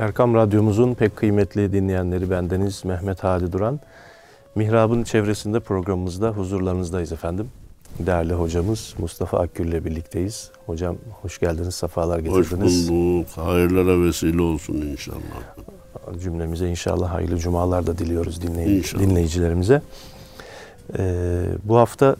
Erkam 0.00 0.34
Radyomuzun 0.34 0.94
pek 0.94 1.16
kıymetli 1.16 1.72
dinleyenleri 1.72 2.30
bendeniz 2.30 2.84
Mehmet 2.84 3.24
Hadi 3.24 3.52
Duran. 3.52 3.80
Mihrab'ın 4.54 5.02
çevresinde 5.02 5.60
programımızda 5.60 6.30
huzurlarınızdayız 6.30 7.12
efendim. 7.12 7.48
Değerli 7.98 8.34
hocamız 8.34 8.94
Mustafa 8.98 9.38
Akgül 9.38 9.68
ile 9.68 9.84
birlikteyiz. 9.84 10.50
Hocam 10.66 10.96
hoş 11.22 11.38
geldiniz, 11.38 11.74
sefalar 11.74 12.18
getirdiniz. 12.18 12.82
Hoş 12.84 12.90
bulduk. 12.90 13.28
Hayırlara 13.36 14.02
vesile 14.02 14.42
olsun 14.42 14.74
inşallah. 14.74 15.18
Cümlemize 16.22 16.68
inşallah 16.68 17.14
hayırlı 17.14 17.38
cumalar 17.38 17.86
da 17.86 17.98
diliyoruz 17.98 18.42
dinley 18.42 18.82
dinleyicilerimize. 18.98 19.82
Ee, 20.98 21.42
bu 21.64 21.76
hafta, 21.76 22.16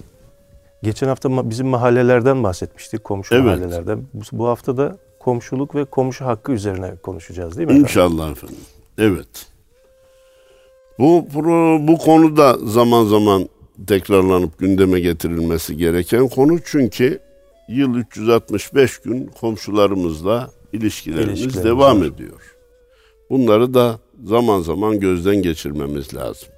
geçen 0.83 1.09
hafta 1.09 1.51
bizim 1.51 1.67
mahallelerden 1.67 2.45
bahsetmiştik, 2.45 3.05
komşu 3.05 3.35
evet. 3.35 3.45
mahallelerden. 3.45 4.03
Bu, 4.15 4.23
bu 4.33 4.49
hafta 4.49 4.77
da 4.77 4.97
komşuluk 5.21 5.75
ve 5.75 5.85
komşu 5.85 6.25
hakkı 6.25 6.53
üzerine 6.53 6.97
konuşacağız 6.97 7.59
değil 7.59 7.69
mi? 7.69 7.79
İnşallah 7.79 8.31
efendim. 8.31 8.57
Evet. 8.99 9.47
Bu 10.99 11.27
bu 11.89 11.99
konuda 11.99 12.59
zaman 12.65 13.05
zaman 13.05 13.49
tekrarlanıp 13.87 14.59
gündeme 14.59 15.01
getirilmesi 15.01 15.77
gereken 15.77 16.29
konu 16.29 16.59
çünkü 16.65 17.21
yıl 17.69 17.95
365 17.95 18.99
gün 18.99 19.27
komşularımızla 19.27 20.51
ilişkilerimiz, 20.73 21.41
ilişkilerimiz 21.41 21.65
devam 21.65 22.01
var. 22.01 22.07
ediyor. 22.07 22.57
Bunları 23.31 23.75
da 23.75 23.99
zaman 24.25 24.61
zaman 24.61 25.01
gözden 25.01 25.43
geçirmemiz 25.43 26.15
lazım. 26.15 26.49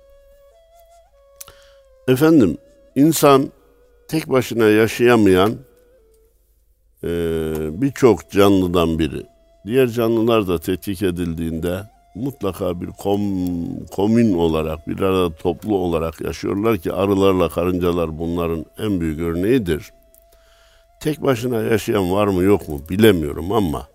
Efendim, 2.09 2.59
insan 2.96 3.52
tek 4.09 4.30
başına 4.30 4.65
yaşayamayan 4.65 5.54
e, 7.05 7.09
birçok 7.83 8.30
canlıdan 8.30 8.98
biri. 8.98 9.27
Diğer 9.66 9.88
canlılar 9.88 10.48
da 10.48 10.59
tetkik 10.59 11.02
edildiğinde 11.02 11.83
mutlaka 12.15 12.80
bir 12.80 12.87
kom, 12.87 13.20
komün 13.87 14.35
olarak, 14.35 14.88
bir 14.88 15.01
arada 15.01 15.35
toplu 15.35 15.76
olarak 15.76 16.21
yaşıyorlar 16.21 16.79
ki 16.79 16.93
arılarla 16.93 17.49
karıncalar 17.49 18.18
bunların 18.18 18.66
en 18.79 19.01
büyük 19.01 19.21
örneğidir. 19.21 19.93
Tek 21.01 21.23
başına 21.23 21.63
yaşayan 21.63 22.13
var 22.13 22.26
mı 22.26 22.43
yok 22.43 22.68
mu 22.68 22.80
bilemiyorum 22.88 23.52
ama 23.52 23.87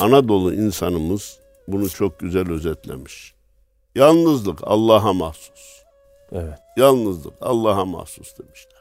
Anadolu 0.00 0.54
insanımız 0.54 1.38
bunu 1.68 1.90
çok 1.90 2.20
güzel 2.20 2.50
özetlemiş. 2.50 3.34
Yalnızlık 3.94 4.58
Allah'a 4.62 5.12
mahsus. 5.12 5.82
Evet. 6.32 6.58
Yalnızlık 6.76 7.34
Allah'a 7.40 7.84
mahsus 7.84 8.38
demişler. 8.38 8.73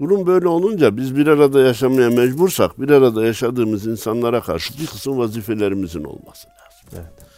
Durum 0.00 0.26
böyle 0.26 0.48
olunca 0.48 0.96
biz 0.96 1.16
bir 1.16 1.26
arada 1.26 1.60
yaşamaya 1.60 2.10
mecbursak 2.10 2.80
bir 2.80 2.90
arada 2.90 3.26
yaşadığımız 3.26 3.86
insanlara 3.86 4.40
karşı 4.40 4.78
bir 4.78 4.86
kısım 4.86 5.18
vazifelerimizin 5.18 6.04
olması 6.04 6.48
lazım. 6.48 6.88
Evet. 6.92 7.30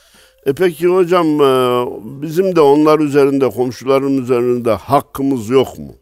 E 0.46 0.52
peki 0.52 0.86
hocam 0.86 1.26
e, 1.26 1.84
bizim 2.22 2.56
de 2.56 2.60
onlar 2.60 2.98
üzerinde, 2.98 3.50
komşuların 3.50 4.22
üzerinde 4.22 4.72
hakkımız 4.72 5.48
yok 5.48 5.78
mu? 5.78 5.94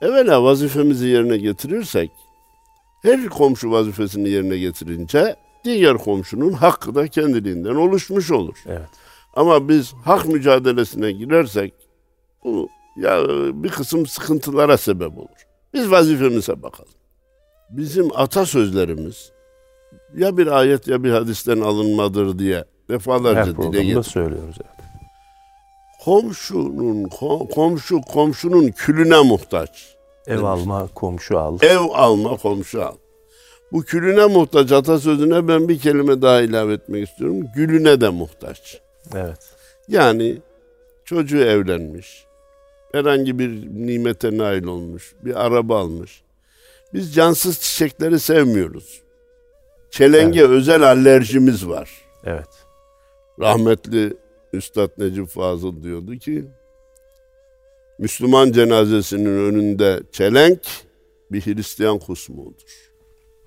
Evvela 0.00 0.44
vazifemizi 0.44 1.06
yerine 1.06 1.36
getirirsek, 1.36 2.10
her 3.02 3.28
komşu 3.28 3.70
vazifesini 3.70 4.28
yerine 4.28 4.58
getirince 4.58 5.36
diğer 5.64 5.98
komşunun 5.98 6.52
hakkı 6.52 6.94
da 6.94 7.08
kendiliğinden 7.08 7.74
oluşmuş 7.74 8.30
olur. 8.30 8.56
Evet. 8.66 8.88
Ama 9.34 9.68
biz 9.68 9.92
hak 10.04 10.26
mücadelesine 10.26 11.12
girersek 11.12 11.74
bu 12.44 12.68
ya 12.96 13.24
bir 13.54 13.68
kısım 13.68 14.06
sıkıntılara 14.06 14.76
sebep 14.76 15.18
olur. 15.18 15.46
Biz 15.74 15.90
vazifemize 15.90 16.62
bakalım. 16.62 16.92
Bizim 17.70 18.08
atasözlerimiz 18.16 19.32
ya 20.16 20.36
bir 20.36 20.46
ayet 20.46 20.88
ya 20.88 21.04
bir 21.04 21.10
hadisten 21.10 21.60
alınmadır 21.60 22.38
diye 22.38 22.64
defalarca 22.88 23.40
Her 23.40 23.56
dile 23.56 23.84
getir. 23.84 24.02
söylüyoruz 24.02 24.56
evet. 24.60 24.80
Komşunun 26.04 27.08
komşu 27.54 28.00
komşunun 28.00 28.68
külüne 28.68 29.20
muhtaç. 29.22 29.96
Ev 30.26 30.30
demiş. 30.36 30.44
alma 30.44 30.88
komşu 30.94 31.38
al. 31.38 31.58
Ev 31.62 31.78
alma 31.92 32.36
komşu 32.36 32.84
al. 32.84 32.94
Bu 33.72 33.82
külüne 33.82 34.26
muhtaç 34.26 34.72
atasözüne 34.72 35.48
ben 35.48 35.68
bir 35.68 35.78
kelime 35.78 36.22
daha 36.22 36.40
ilave 36.40 36.72
etmek 36.72 37.08
istiyorum. 37.08 37.46
Gülüne 37.56 38.00
de 38.00 38.08
muhtaç. 38.08 38.80
Evet. 39.14 39.38
Yani 39.88 40.38
çocuğu 41.04 41.38
evlenmiş. 41.38 42.24
Herhangi 42.92 43.38
bir 43.38 43.50
nimete 43.86 44.38
nail 44.38 44.64
olmuş. 44.64 45.14
Bir 45.24 45.46
araba 45.46 45.80
almış. 45.80 46.22
Biz 46.94 47.14
cansız 47.14 47.60
çiçekleri 47.60 48.20
sevmiyoruz. 48.20 49.02
Çelenge 49.90 50.40
evet. 50.40 50.50
özel 50.50 50.82
alerjimiz 50.82 51.68
var. 51.68 51.90
Evet. 52.24 52.48
Rahmetli 53.40 54.16
Üstad 54.52 54.90
Necip 54.98 55.28
Fazıl 55.28 55.82
diyordu 55.82 56.16
ki 56.16 56.44
Müslüman 57.98 58.52
cenazesinin 58.52 59.38
önünde 59.38 60.02
çelenk 60.12 60.60
bir 61.32 61.40
Hristiyan 61.46 61.98
kusmuğudur. 61.98 62.90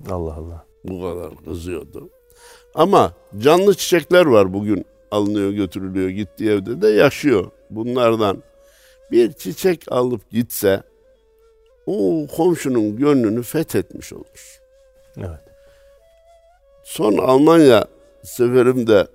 Allah 0.10 0.34
Allah. 0.34 0.66
Bu 0.84 1.02
kadar 1.02 1.36
kızıyordu. 1.46 2.10
Ama 2.76 3.14
canlı 3.38 3.76
çiçekler 3.76 4.26
var 4.26 4.54
bugün 4.54 4.86
alınıyor 5.12 5.52
götürülüyor 5.52 6.10
gittiği 6.10 6.50
evde 6.50 6.82
de 6.82 6.88
yaşıyor. 6.88 7.52
Bunlardan 7.70 8.44
bir 9.12 9.34
çiçek 9.34 9.92
alıp 9.92 10.32
gitse 10.32 10.84
o 11.86 12.28
komşunun 12.36 12.98
gönlünü 12.98 13.44
fethetmiş 13.44 14.14
olur. 14.14 14.60
Evet. 15.18 15.40
Son 16.84 17.18
Almanya 17.18 17.86
seferimde 18.24 19.08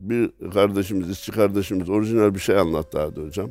bir 0.00 0.30
kardeşimiz, 0.54 1.10
işçi 1.10 1.32
kardeşimiz 1.32 1.90
orijinal 1.90 2.34
bir 2.34 2.40
şey 2.40 2.58
anlattı 2.58 2.98
hadi 2.98 3.20
hocam. 3.20 3.50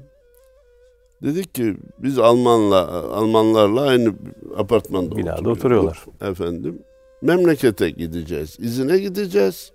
Dedik 1.24 1.56
ki 1.56 1.78
biz 1.98 2.20
Almanla 2.20 2.88
Almanlarla 3.14 3.82
aynı 3.82 4.14
apartmanda 4.58 5.18
Binada 5.18 5.50
oturuyorlar. 5.50 6.06
Efendim. 6.22 6.80
Memlekete 7.22 7.90
gideceğiz. 7.90 8.58
izine 8.60 8.98
gideceğiz. 8.98 9.72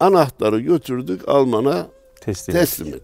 Anahtarı 0.00 0.60
götürdük 0.60 1.28
Alman'a 1.28 1.86
teslim, 2.20 2.56
teslim 2.56 2.88
ettik. 2.88 3.02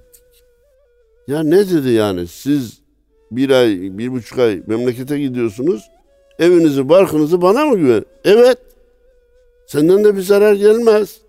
Ya 1.29 1.43
ne 1.43 1.71
dedi 1.71 1.91
yani 1.91 2.27
siz 2.27 2.81
bir 3.31 3.51
ay, 3.51 3.99
bir 3.99 4.13
buçuk 4.13 4.39
ay 4.39 4.63
memlekete 4.67 5.19
gidiyorsunuz. 5.19 5.91
Evinizi, 6.39 6.89
barkınızı 6.89 7.43
bana 7.43 7.65
mı 7.65 7.79
güven? 7.79 8.05
Evet. 8.25 8.59
Senden 9.67 10.05
de 10.05 10.17
bir 10.17 10.21
zarar 10.21 10.55
gelmez. 10.55 11.21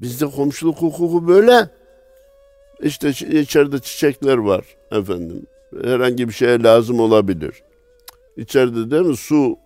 Bizde 0.00 0.26
komşuluk 0.26 0.76
hukuku 0.76 1.28
böyle. 1.28 1.70
İşte 2.82 3.08
içeride 3.40 3.78
çiçekler 3.78 4.36
var 4.36 4.64
efendim. 4.92 5.46
Herhangi 5.84 6.28
bir 6.28 6.32
şeye 6.32 6.62
lazım 6.62 7.00
olabilir. 7.00 7.62
İçeride 8.36 8.90
değil 8.90 9.06
mi 9.06 9.16
su 9.16 9.58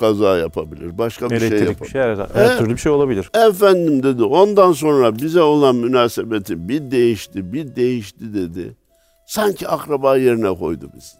kaza 0.00 0.38
yapabilir. 0.38 0.98
Başka 0.98 1.30
bir 1.30 1.34
Elektrik 1.34 1.58
şey 1.58 1.66
yapabilir. 1.66 1.80
Bir 1.80 1.90
şey, 1.90 2.00
her, 2.00 2.46
her 2.48 2.58
türlü 2.58 2.72
bir 2.72 2.76
şey 2.76 2.92
olabilir. 2.92 3.30
Efendim 3.48 4.02
dedi. 4.02 4.24
Ondan 4.24 4.72
sonra 4.72 5.18
bize 5.18 5.40
olan 5.40 5.76
münasebeti 5.76 6.68
bir 6.68 6.90
değişti, 6.90 7.52
bir 7.52 7.76
değişti 7.76 8.34
dedi. 8.34 8.76
Sanki 9.30 9.68
akraba 9.68 10.16
yerine 10.16 10.54
koydu 10.54 10.90
bizi. 10.94 11.16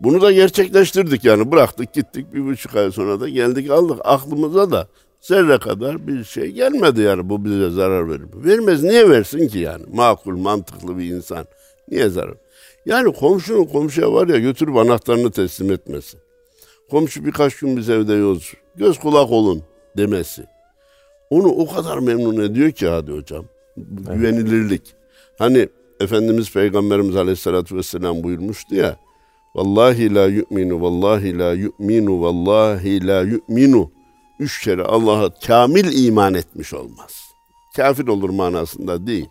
Bunu 0.00 0.20
da 0.20 0.32
gerçekleştirdik 0.32 1.24
yani. 1.24 1.52
Bıraktık 1.52 1.92
gittik 1.92 2.34
bir 2.34 2.46
buçuk 2.46 2.76
ay 2.76 2.90
sonra 2.90 3.20
da 3.20 3.28
geldik 3.28 3.70
aldık. 3.70 3.98
Aklımıza 4.04 4.70
da 4.70 4.88
zerre 5.20 5.58
kadar 5.58 6.06
bir 6.06 6.24
şey 6.24 6.50
gelmedi 6.50 7.00
yani 7.00 7.28
bu 7.28 7.44
bize 7.44 7.70
zarar 7.70 8.10
verir. 8.10 8.26
Vermez 8.34 8.82
niye 8.82 9.10
versin 9.10 9.48
ki 9.48 9.58
yani? 9.58 9.84
Makul, 9.92 10.36
mantıklı 10.36 10.98
bir 10.98 11.04
insan. 11.04 11.46
Niye 11.90 12.08
zarar? 12.08 12.36
Yani 12.84 13.12
komşunun 13.12 13.64
komşuya 13.64 14.12
var 14.12 14.28
ya 14.28 14.38
götürüp 14.38 14.76
anahtarını 14.76 15.30
teslim 15.30 15.72
etmesi. 15.72 16.18
Komşu 16.90 17.24
birkaç 17.24 17.56
gün 17.56 17.76
biz 17.76 17.90
evde 17.90 18.12
yolcu. 18.12 18.56
Göz 18.76 18.98
kulak 18.98 19.30
olun 19.30 19.62
demesi. 19.96 20.46
Onu 21.30 21.48
o 21.48 21.74
kadar 21.74 21.98
memnun 21.98 22.40
ediyor 22.40 22.70
ki 22.70 22.88
hadi 22.88 23.12
hocam. 23.12 23.44
Güvenilirlik. 23.76 24.94
Hani 25.38 25.68
Efendimiz 26.00 26.52
Peygamberimiz 26.52 27.16
Aleyhisselatü 27.16 27.76
Vesselam 27.76 28.22
buyurmuştu 28.22 28.74
ya. 28.74 28.96
Vallahi 29.54 30.14
la 30.14 30.26
yu'minu, 30.26 30.82
vallahi 30.82 31.38
la 31.38 31.52
yu'minu, 31.52 32.22
vallahi 32.22 33.06
la 33.06 33.20
yu'minu 33.20 33.90
üç 34.38 34.64
kere 34.64 34.82
Allah'a 34.82 35.34
kamil 35.34 36.06
iman 36.06 36.34
etmiş 36.34 36.74
olmaz. 36.74 37.26
Kafir 37.76 38.08
olur 38.08 38.30
manasında 38.30 39.06
değil. 39.06 39.26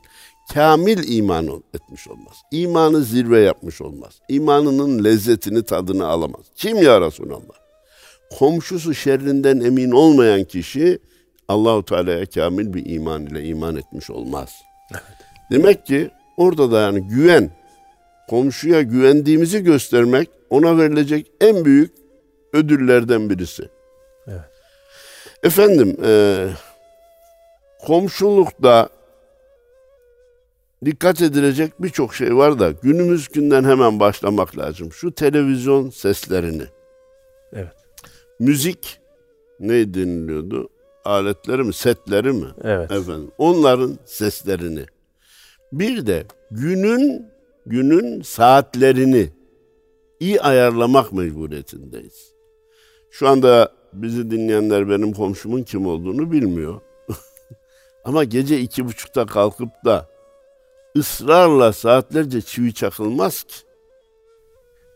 Kamil 0.53 1.17
iman 1.17 1.63
etmiş 1.73 2.07
olmaz. 2.07 2.41
İmanı 2.51 3.03
zirve 3.03 3.39
yapmış 3.39 3.81
olmaz. 3.81 4.19
İmanının 4.29 5.03
lezzetini, 5.03 5.63
tadını 5.63 6.05
alamaz. 6.07 6.41
Kim 6.55 6.83
ya 6.83 7.01
Resulallah? 7.01 7.55
Komşusu 8.39 8.93
şerrinden 8.93 9.59
emin 9.59 9.91
olmayan 9.91 10.43
kişi 10.43 10.99
Allahu 11.47 11.85
Teala'ya 11.85 12.25
kamil 12.25 12.73
bir 12.73 12.85
iman 12.85 13.25
ile 13.25 13.45
iman 13.45 13.75
etmiş 13.75 14.09
olmaz. 14.09 14.49
Evet. 14.91 15.03
Demek 15.51 15.85
ki 15.85 16.09
orada 16.37 16.71
da 16.71 16.79
yani 16.81 17.07
güven, 17.07 17.51
komşuya 18.29 18.81
güvendiğimizi 18.81 19.63
göstermek 19.63 20.29
ona 20.49 20.77
verilecek 20.77 21.31
en 21.41 21.65
büyük 21.65 21.91
ödüllerden 22.53 23.29
birisi. 23.29 23.69
Evet. 24.27 24.51
Efendim, 25.43 25.97
e, 26.03 26.47
komşulukta 27.85 28.89
dikkat 30.85 31.21
edilecek 31.21 31.83
birçok 31.83 32.15
şey 32.15 32.35
var 32.35 32.59
da 32.59 32.71
günümüz 32.71 33.27
günden 33.27 33.63
hemen 33.63 33.99
başlamak 33.99 34.57
lazım. 34.57 34.91
Şu 34.91 35.11
televizyon 35.11 35.89
seslerini. 35.89 36.63
Evet. 37.53 37.75
Müzik 38.39 38.99
ne 39.59 39.93
deniliyordu? 39.93 40.69
Aletleri 41.05 41.63
mi, 41.63 41.73
setleri 41.73 42.31
mi? 42.31 42.47
Evet. 42.63 42.91
Efendim, 42.91 43.31
onların 43.37 43.99
seslerini. 44.05 44.85
Bir 45.71 46.05
de 46.07 46.25
günün 46.51 47.27
günün 47.65 48.21
saatlerini 48.21 49.29
iyi 50.19 50.41
ayarlamak 50.41 51.13
mecburiyetindeyiz. 51.13 52.33
Şu 53.11 53.27
anda 53.27 53.71
bizi 53.93 54.31
dinleyenler 54.31 54.89
benim 54.89 55.13
komşumun 55.13 55.63
kim 55.63 55.87
olduğunu 55.87 56.31
bilmiyor. 56.31 56.81
Ama 58.05 58.23
gece 58.23 58.59
iki 58.59 58.85
buçukta 58.85 59.25
kalkıp 59.25 59.69
da 59.85 60.09
ısrarla 60.97 61.73
saatlerce 61.73 62.41
çivi 62.41 62.73
çakılmaz 62.73 63.43
ki. 63.43 63.55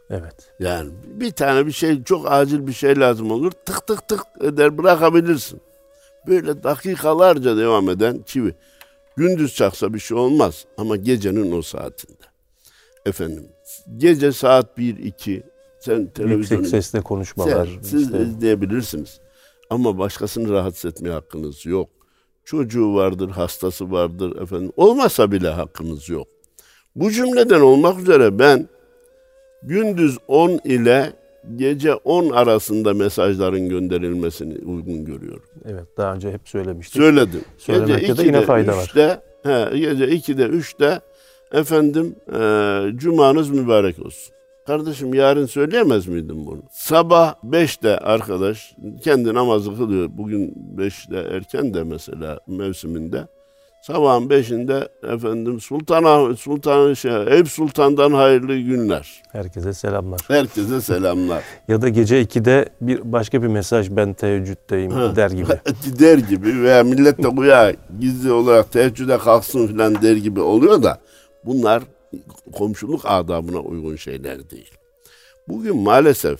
Evet. 0.10 0.54
Yani 0.60 0.92
bir 1.06 1.32
tane 1.32 1.66
bir 1.66 1.72
şey 1.72 2.04
çok 2.04 2.32
acil 2.32 2.68
bir 2.68 2.74
şey 2.74 3.00
lazım 3.00 3.32
olur. 3.32 3.52
Tık 3.52 3.88
tık 3.88 4.08
tık 4.08 4.22
eder 4.42 4.78
bırakabilirsin. 4.78 5.62
Böyle 6.28 6.64
dakikalarca 6.64 7.58
devam 7.58 7.90
eden 7.90 8.22
çivi. 8.26 8.56
Gündüz 9.20 9.56
çaksa 9.56 9.94
bir 9.94 10.00
şey 10.00 10.18
olmaz 10.18 10.66
ama 10.78 10.96
gecenin 10.96 11.52
o 11.52 11.62
saatinde. 11.62 12.24
Efendim 13.06 13.48
gece 13.98 14.32
saat 14.32 14.78
1-2 14.78 15.44
sen 15.80 16.08
televizyonu... 16.08 16.62
Yüksek 16.62 16.68
sesle 16.68 17.02
konuşmalar. 17.02 17.66
Sen, 17.68 17.82
siz 17.82 18.02
işte. 18.02 18.22
izleyebilirsiniz. 18.22 19.20
Ama 19.70 19.98
başkasını 19.98 20.54
rahatsız 20.54 20.92
etmeye 20.92 21.12
hakkınız 21.12 21.66
yok. 21.66 21.90
Çocuğu 22.46 22.96
vardır, 22.96 23.30
hastası 23.30 23.92
vardır 23.92 24.42
efendim. 24.42 24.72
Olmasa 24.78 25.32
bile 25.32 25.50
hakkınız 25.50 26.10
yok. 26.10 26.28
Bu 26.96 27.12
cümleden 27.12 27.62
olmak 27.62 28.00
üzere 28.00 28.40
ben 28.40 28.70
gündüz 29.64 30.18
10 30.28 30.60
ile 30.64 31.14
gece 31.56 31.94
10 31.94 32.30
arasında 32.30 32.94
mesajların 32.94 33.70
gönderilmesini 33.70 34.54
uygun 34.54 35.06
görüyorum. 35.06 35.50
Evet 35.66 35.98
daha 35.98 36.14
önce 36.14 36.32
hep 36.32 36.50
söylemiştik. 36.50 37.02
Söyledim. 37.02 37.42
Söylemekte 37.58 38.08
de 38.08 38.12
2'de, 38.12 38.26
yine 38.26 38.42
fayda 38.42 38.78
var. 38.78 38.84
3'te, 38.96 39.22
he, 39.44 39.80
gece 39.80 40.06
2'de 40.06 40.44
3'te 40.46 41.00
efendim 41.52 42.16
e, 42.34 42.98
cumanız 42.98 43.50
mübarek 43.50 44.06
olsun. 44.06 44.34
Kardeşim 44.68 45.14
yarın 45.14 45.46
söyleyemez 45.46 46.08
miydin 46.08 46.46
bunu? 46.46 46.62
Sabah 46.72 47.36
5'te 47.44 47.98
arkadaş 47.98 48.76
kendi 49.04 49.34
namazı 49.34 49.78
kılıyor. 49.78 50.10
Bugün 50.12 50.56
5'te 50.78 51.36
erken 51.36 51.74
de 51.74 51.84
mesela 51.84 52.40
mevsiminde. 52.48 53.28
Sabahın 53.82 54.30
5'inde 54.30 54.90
efendim 55.16 55.60
Sultan 55.62 56.34
Sultan 56.34 56.94
şey, 56.94 57.12
Eyüp 57.28 57.48
Sultan'dan 57.48 58.12
hayırlı 58.14 58.58
günler. 58.58 59.22
Herkese 59.32 59.74
selamlar. 59.74 60.20
Herkese 60.28 60.82
selamlar. 60.82 61.44
Ya 61.68 61.82
da 61.82 61.90
gece 61.90 62.22
2'de 62.22 62.70
bir 62.82 63.12
başka 63.12 63.42
bir 63.44 63.48
mesaj 63.48 63.90
ben 63.92 64.14
teheccüddeyim 64.14 64.92
Ha. 64.92 65.16
der 65.16 65.32
gibi. 65.32 65.48
der 66.00 66.18
gibi 66.18 66.64
veya 66.64 66.84
millet 66.84 67.24
de 67.24 67.28
uya 67.28 67.74
gizli 68.00 68.32
olarak 68.32 68.72
teheccüde 68.72 69.18
kalksın 69.18 69.68
filan 69.68 70.02
der 70.02 70.16
gibi 70.16 70.42
oluyor 70.42 70.84
da 70.84 70.98
bunlar 71.46 71.84
komşuluk 72.54 73.02
adabına 73.04 73.60
uygun 73.60 73.96
şeyler 73.96 74.50
değil. 74.50 74.72
Bugün 75.48 75.78
maalesef 75.78 76.40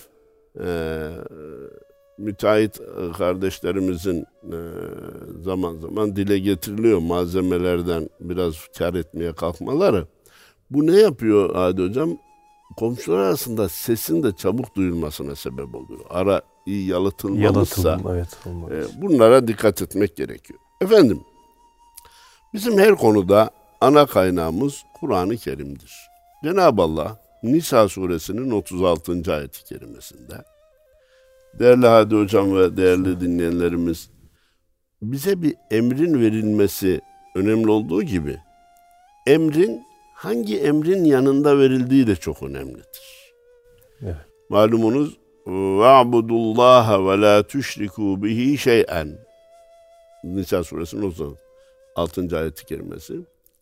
e, 0.64 0.66
müteahhit 2.20 2.80
e, 2.80 3.12
kardeşlerimizin 3.18 4.26
e, 4.44 4.58
zaman 5.42 5.76
zaman 5.76 6.16
dile 6.16 6.38
getiriliyor 6.38 6.98
malzemelerden 6.98 8.08
biraz 8.20 8.54
kar 8.78 8.94
etmeye 8.94 9.32
kalkmaları. 9.32 10.06
Bu 10.70 10.86
ne 10.86 10.96
yapıyor 10.96 11.54
Adi 11.54 11.82
Hocam? 11.82 12.16
Komşular 12.76 13.18
arasında 13.18 13.68
sesin 13.68 14.22
de 14.22 14.32
çabuk 14.36 14.76
duyulmasına 14.76 15.36
sebep 15.36 15.74
oluyor. 15.74 16.00
Ara 16.10 16.42
iyi 16.66 16.86
yalıtılmamışsa 16.88 17.88
Yalıtılım 17.90 18.64
evet. 18.70 18.90
e, 18.96 19.02
bunlara 19.02 19.48
dikkat 19.48 19.82
etmek 19.82 20.16
gerekiyor. 20.16 20.60
Efendim, 20.80 21.20
bizim 22.54 22.78
her 22.78 22.94
konuda 22.94 23.50
ana 23.80 24.06
kaynağımız 24.06 24.82
Kur'an-ı 25.00 25.36
Kerim'dir. 25.36 25.92
Cenab-ı 26.44 26.82
Allah 26.82 27.18
Nisa 27.42 27.88
suresinin 27.88 28.50
36. 28.50 29.34
ayeti 29.34 29.64
kerimesinde 29.64 30.34
değerli 31.59 31.87
Hadi 31.87 32.15
Hocam 32.15 32.55
ve 32.55 32.77
değerli 32.77 33.21
dinleyenlerimiz 33.21 34.09
bize 35.01 35.41
bir 35.41 35.55
emrin 35.71 36.21
verilmesi 36.21 37.01
önemli 37.35 37.69
olduğu 37.71 38.03
gibi 38.03 38.37
emrin 39.27 39.83
hangi 40.13 40.59
emrin 40.59 41.03
yanında 41.03 41.59
verildiği 41.59 42.07
de 42.07 42.15
çok 42.15 42.43
önemlidir. 42.43 43.33
Evet. 44.01 44.15
Malumunuz 44.49 45.17
وَعْبُدُ 45.45 46.29
اللّٰهَ 46.29 46.87
وَلَا 47.07 47.43
تُشْرِكُوا 47.43 48.21
بِهِ 48.21 48.57
شَيْئًا 48.57 49.25
Nisa 50.23 50.63
suresinin 50.63 51.01
36. 51.95 52.37
ayeti 52.37 52.65
kerimesi. 52.65 53.13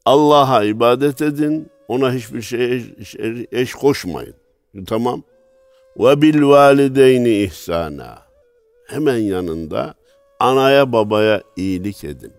Allah'a 0.06 0.64
ibadet 0.64 1.22
edin, 1.22 1.70
ona 1.88 2.14
hiçbir 2.14 2.42
şey 2.42 2.76
eş, 3.00 3.16
eş 3.52 3.74
koşmayın. 3.74 4.36
Tamam. 4.88 5.24
Ve 5.97 6.23
bil 6.23 6.43
valideyni 6.43 7.43
ihsana. 7.43 8.19
Hemen 8.87 9.17
yanında 9.17 9.95
anaya 10.41 10.93
babaya 10.93 11.43
iyilik 11.57 12.05
edin. 12.05 12.33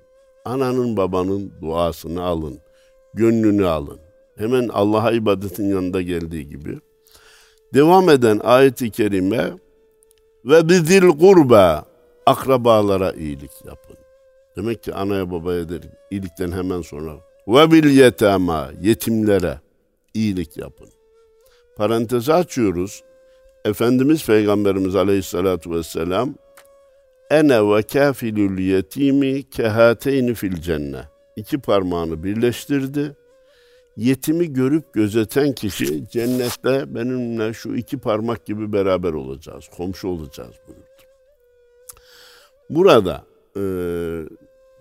Ananın 0.45 0.97
babanın 0.97 1.51
duasını 1.61 2.23
alın. 2.23 2.59
Gönlünü 3.13 3.67
alın. 3.67 3.99
Hemen 4.37 4.67
Allah'a 4.67 5.11
ibadetin 5.11 5.69
yanında 5.69 6.01
geldiği 6.01 6.49
gibi. 6.49 6.79
Devam 7.73 8.09
eden 8.09 8.39
ayet-i 8.43 8.91
kerime 8.91 9.51
ve 10.45 10.69
bizil 10.69 11.07
kurba 11.07 11.85
akrabalara 12.25 13.11
iyilik 13.11 13.51
yapın. 13.65 13.97
Demek 14.55 14.83
ki 14.83 14.93
anaya 14.93 15.31
babaya 15.31 15.69
der, 15.69 15.81
iyilikten 16.11 16.51
hemen 16.51 16.81
sonra 16.81 17.11
ve 17.47 17.71
bil 17.71 17.97
yetama 17.97 18.69
yetimlere 18.81 19.59
iyilik 20.13 20.57
yapın. 20.57 20.89
Parantezi 21.77 22.33
açıyoruz. 22.33 23.03
Efendimiz 23.65 24.25
Peygamberimiz 24.25 24.95
Aleyhissalatu 24.95 25.71
vesselam 25.71 26.35
ene 27.31 27.69
ve 27.69 27.81
kafilül 27.81 28.59
yetimi 28.59 29.49
kehateyni 29.49 30.33
fil 30.33 30.55
cenne. 30.55 31.01
İki 31.35 31.59
parmağını 31.59 32.23
birleştirdi. 32.23 33.15
Yetimi 33.97 34.53
görüp 34.53 34.93
gözeten 34.93 35.53
kişi 35.53 36.09
cennette 36.09 36.95
benimle 36.95 37.53
şu 37.53 37.75
iki 37.75 37.97
parmak 37.97 38.45
gibi 38.45 38.73
beraber 38.73 39.13
olacağız, 39.13 39.65
komşu 39.77 40.07
olacağız 40.07 40.55
buyurdu. 40.67 40.83
Burada 42.69 43.23
e, 43.57 43.61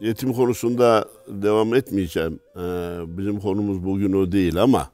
yetim 0.01 0.33
konusunda 0.33 1.09
devam 1.29 1.75
etmeyeceğim. 1.75 2.41
E, 2.57 2.61
bizim 3.19 3.41
konumuz 3.41 3.85
bugün 3.85 4.13
o 4.13 4.33
değil 4.33 4.63
ama 4.63 4.91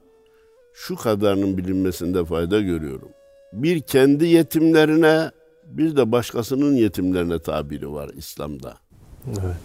şu 0.72 0.96
kadarının 0.96 1.58
bilinmesinde 1.58 2.24
fayda 2.24 2.60
görüyorum. 2.60 3.08
Bir 3.54 3.80
kendi 3.80 4.26
yetimlerine 4.26 5.30
bir 5.64 5.96
de 5.96 6.12
başkasının 6.12 6.74
yetimlerine 6.74 7.38
tabiri 7.38 7.92
var 7.92 8.10
İslam'da. 8.16 8.74
Evet. 9.26 9.56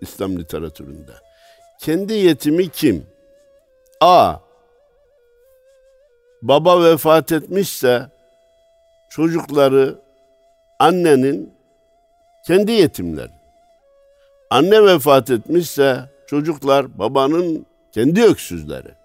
İslam 0.00 0.38
literatüründe. 0.38 1.12
Kendi 1.80 2.12
yetimi 2.12 2.68
kim? 2.68 3.06
A. 4.00 4.36
Baba 6.42 6.84
vefat 6.84 7.32
etmişse 7.32 8.06
çocukları 9.10 9.98
annenin 10.78 11.54
kendi 12.46 12.72
yetimleri. 12.72 13.30
Anne 14.50 14.84
vefat 14.84 15.30
etmişse 15.30 16.00
çocuklar 16.26 16.98
babanın 16.98 17.66
kendi 17.92 18.22
öksüzleri. 18.22 18.99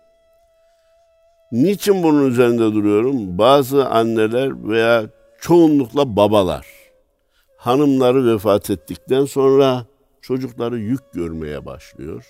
Niçin 1.51 2.03
bunun 2.03 2.29
üzerinde 2.29 2.73
duruyorum? 2.73 3.37
Bazı 3.37 3.85
anneler 3.85 4.69
veya 4.69 5.09
çoğunlukla 5.41 6.15
babalar 6.15 6.67
hanımları 7.57 8.33
vefat 8.33 8.69
ettikten 8.69 9.25
sonra 9.25 9.85
çocukları 10.21 10.79
yük 10.79 11.13
görmeye 11.13 11.65
başlıyor 11.65 12.25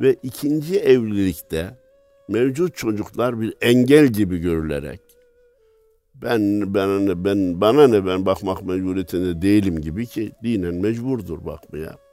ve 0.00 0.16
ikinci 0.22 0.78
evlilikte 0.78 1.78
mevcut 2.28 2.76
çocuklar 2.76 3.40
bir 3.40 3.54
engel 3.60 4.06
gibi 4.06 4.38
görülerek 4.38 5.00
ben 6.14 6.74
ben 6.74 7.24
ben 7.24 7.60
bana 7.60 7.88
ne 7.88 8.06
ben 8.06 8.26
bakmak 8.26 8.62
mecburiyetinde 8.62 9.42
değilim 9.42 9.80
gibi 9.80 10.06
ki 10.06 10.32
dinen 10.42 10.74
mecburdur 10.74 11.46
bakmaya. 11.46 12.03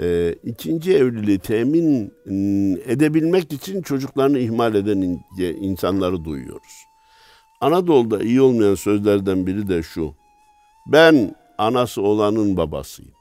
Ee, 0.00 0.34
ikinci 0.44 0.96
evliliği 0.96 1.38
temin 1.38 2.12
edebilmek 2.86 3.52
için 3.52 3.82
çocuklarını 3.82 4.38
ihmal 4.38 4.74
eden 4.74 4.96
in- 5.00 5.22
insanları 5.60 6.24
duyuyoruz. 6.24 6.84
Anadolu'da 7.60 8.22
iyi 8.22 8.40
olmayan 8.40 8.74
sözlerden 8.74 9.46
biri 9.46 9.68
de 9.68 9.82
şu. 9.82 10.14
Ben 10.86 11.34
anası 11.58 12.02
olanın 12.02 12.56
babasıyım. 12.56 13.12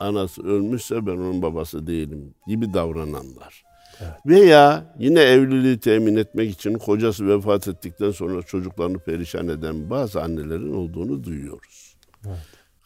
anası 0.00 0.42
ölmüşse 0.42 1.06
ben 1.06 1.12
onun 1.12 1.42
babası 1.42 1.86
değilim 1.86 2.34
gibi 2.46 2.74
davrananlar. 2.74 3.62
Evet. 4.00 4.12
Veya 4.26 4.94
yine 4.98 5.20
evliliği 5.20 5.78
temin 5.78 6.16
etmek 6.16 6.50
için 6.50 6.74
kocası 6.78 7.28
vefat 7.28 7.68
ettikten 7.68 8.10
sonra 8.10 8.42
çocuklarını 8.42 8.98
perişan 8.98 9.48
eden 9.48 9.90
bazı 9.90 10.22
annelerin 10.22 10.74
olduğunu 10.74 11.24
duyuyoruz. 11.24 11.96
Evet. 12.26 12.38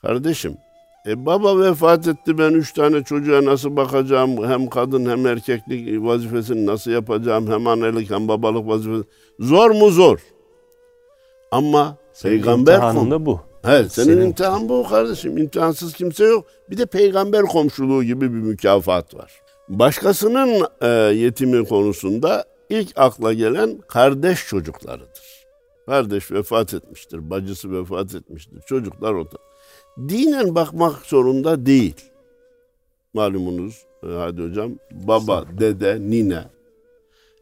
Kardeşim, 0.02 0.56
e 1.06 1.26
baba 1.26 1.60
vefat 1.60 2.08
etti 2.08 2.38
ben 2.38 2.52
üç 2.52 2.72
tane 2.72 3.04
çocuğa 3.04 3.44
nasıl 3.44 3.76
bakacağım? 3.76 4.48
Hem 4.48 4.66
kadın 4.66 5.10
hem 5.10 5.26
erkeklik 5.26 6.02
vazifesini 6.04 6.66
nasıl 6.66 6.90
yapacağım? 6.90 7.50
Hem 7.50 7.66
annelik 7.66 8.10
hem 8.10 8.28
babalık 8.28 8.68
vazifesi. 8.68 9.04
Zor 9.40 9.70
mu? 9.70 9.90
Zor. 9.90 10.18
Ama 11.50 11.96
senin 12.12 12.32
peygamber 12.32 12.80
da 12.80 13.26
bu. 13.26 13.40
Evet 13.64 13.92
senin, 13.92 14.06
senin 14.06 14.26
imtihan 14.26 14.68
bu 14.68 14.86
kardeşim. 14.88 15.38
İmtihansız 15.38 15.92
kimse 15.92 16.24
yok. 16.24 16.46
Bir 16.70 16.78
de 16.78 16.86
peygamber 16.86 17.42
komşuluğu 17.42 18.04
gibi 18.04 18.32
bir 18.32 18.38
mükafat 18.38 19.14
var. 19.14 19.32
Başkasının 19.68 20.66
e, 20.80 20.88
yetimi 21.14 21.64
konusunda 21.64 22.44
ilk 22.68 22.98
akla 22.98 23.32
gelen 23.32 23.78
kardeş 23.88 24.48
çocuklarıdır. 24.48 25.33
Kardeş 25.86 26.32
vefat 26.32 26.74
etmiştir, 26.74 27.30
bacısı 27.30 27.72
vefat 27.72 28.14
etmiştir, 28.14 28.60
çocuklar 28.66 29.12
orada. 29.12 29.36
Dinen 29.98 30.54
bakmak 30.54 31.06
zorunda 31.06 31.66
değil. 31.66 32.10
Malumunuz 33.14 33.84
e, 34.02 34.06
hadi 34.06 34.42
hocam 34.42 34.72
baba, 34.90 35.44
dede, 35.58 35.98
nine, 36.00 36.44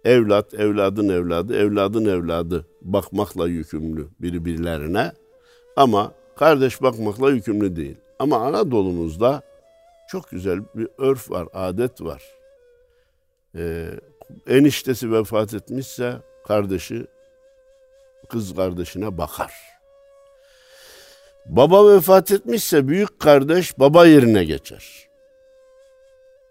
evlat, 0.05 0.55
evladın 0.55 1.09
evladı, 1.09 1.57
evladın 1.57 2.05
evladı 2.05 2.67
bakmakla 2.83 3.49
yükümlü 3.49 4.09
birbirlerine. 4.21 5.13
Ama 5.77 6.13
kardeş 6.37 6.83
bakmakla 6.83 7.31
yükümlü 7.31 7.77
değil. 7.77 7.97
Ama 8.19 8.37
Anadolu'muzda 8.37 9.43
çok 10.09 10.31
güzel 10.31 10.61
bir 10.75 10.89
örf 10.99 11.31
var, 11.31 11.49
adet 11.53 12.01
var. 12.01 12.23
Ee, 13.57 13.87
eniştesi 14.47 15.13
vefat 15.13 15.55
etmişse 15.55 16.17
kardeşi 16.47 17.07
kız 18.33 18.55
kardeşine 18.55 19.19
bakar. 19.19 19.53
Baba 21.47 21.95
vefat 21.95 22.31
etmişse 22.31 22.89
büyük 22.89 23.21
kardeş 23.21 23.79
baba 23.79 24.07
yerine 24.07 24.45
geçer. 24.45 25.09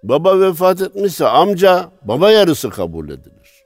Baba 0.03 0.39
vefat 0.39 0.81
etmişse 0.81 1.27
amca 1.27 1.91
baba 2.01 2.31
yarısı 2.31 2.69
kabul 2.69 3.09
edilir. 3.09 3.63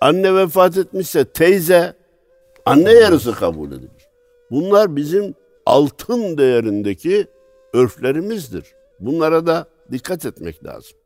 Anne 0.00 0.34
vefat 0.34 0.76
etmişse 0.76 1.24
teyze 1.24 1.94
anne 2.66 2.92
yarısı 2.92 3.34
kabul 3.34 3.72
edilir. 3.72 4.08
Bunlar 4.50 4.96
bizim 4.96 5.34
altın 5.66 6.38
değerindeki 6.38 7.26
örflerimizdir. 7.72 8.64
Bunlara 9.00 9.46
da 9.46 9.66
dikkat 9.92 10.26
etmek 10.26 10.64
lazım. 10.64 10.98